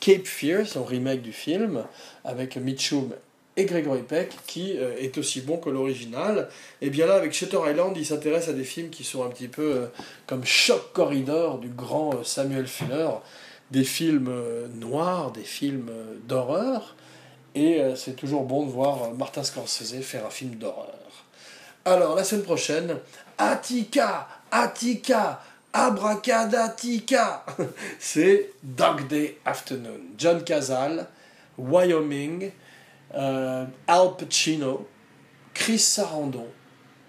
Cape 0.00 0.26
Fear, 0.26 0.66
son 0.66 0.84
remake 0.84 1.22
du 1.22 1.32
film, 1.32 1.84
avec 2.24 2.56
Mitchum 2.56 3.12
et 3.58 3.64
Gregory 3.66 4.02
Peck, 4.02 4.34
qui 4.46 4.78
euh, 4.78 4.96
est 4.98 5.18
aussi 5.18 5.42
bon 5.42 5.58
que 5.58 5.68
l'original. 5.68 6.48
Et 6.80 6.90
bien 6.90 7.06
là, 7.06 7.14
avec 7.14 7.32
Shutter 7.32 7.58
Island, 7.68 7.94
il 7.96 8.06
s'intéresse 8.06 8.48
à 8.48 8.52
des 8.52 8.64
films 8.64 8.90
qui 8.90 9.04
sont 9.04 9.24
un 9.24 9.28
petit 9.28 9.48
peu 9.48 9.62
euh, 9.62 9.86
comme 10.26 10.44
Shock 10.44 10.92
Corridor 10.92 11.58
du 11.58 11.68
grand 11.68 12.24
Samuel 12.24 12.66
Fuller, 12.66 13.10
des 13.70 13.84
films 13.84 14.32
noirs, 14.80 15.32
des 15.32 15.42
films 15.42 15.90
d'horreur, 16.26 16.94
et 17.58 17.80
euh, 17.80 17.96
c'est 17.96 18.14
toujours 18.14 18.44
bon 18.44 18.66
de 18.66 18.70
voir 18.70 19.02
euh, 19.02 19.14
Martin 19.14 19.42
Scorsese 19.42 20.00
faire 20.02 20.26
un 20.26 20.30
film 20.30 20.54
d'horreur. 20.56 20.94
Alors, 21.84 22.14
la 22.14 22.22
semaine 22.22 22.44
prochaine, 22.44 22.96
Attica, 23.36 24.28
Attica, 24.50 25.42
Abracadatica. 25.72 27.44
c'est 27.98 28.52
Dog 28.62 29.08
Day 29.08 29.38
Afternoon. 29.44 30.00
John 30.16 30.44
Cazale, 30.44 31.06
Wyoming, 31.56 32.52
euh, 33.14 33.64
Al 33.86 34.16
Pacino, 34.16 34.88
Chris 35.54 35.78
Sarandon, 35.78 36.46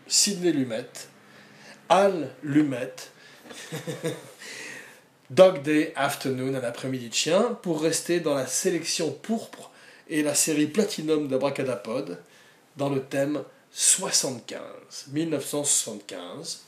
Sidney 0.07 0.51
Lumet, 0.51 0.89
Al 1.89 2.29
Lumet. 2.43 2.95
Dog 5.29 5.61
Day 5.61 5.93
Afternoon, 5.95 6.55
un 6.55 6.63
après-midi 6.63 7.09
de 7.09 7.13
chien, 7.13 7.57
pour 7.61 7.83
rester 7.83 8.19
dans 8.19 8.33
la 8.33 8.47
sélection 8.47 9.11
pourpre 9.11 9.69
et 10.07 10.23
la 10.23 10.33
série 10.33 10.65
Platinum 10.65 11.27
d'Abracadapod 11.27 12.17
dans 12.77 12.89
le 12.89 13.03
thème 13.03 13.43
75, 13.71 14.61
1975. 15.11 16.63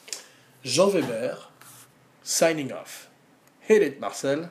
Jean 0.63 0.89
Weber, 0.89 1.49
signing 2.23 2.71
off. 2.71 3.09
Hit 3.67 3.81
it, 3.81 3.99
Marcel. 3.99 4.49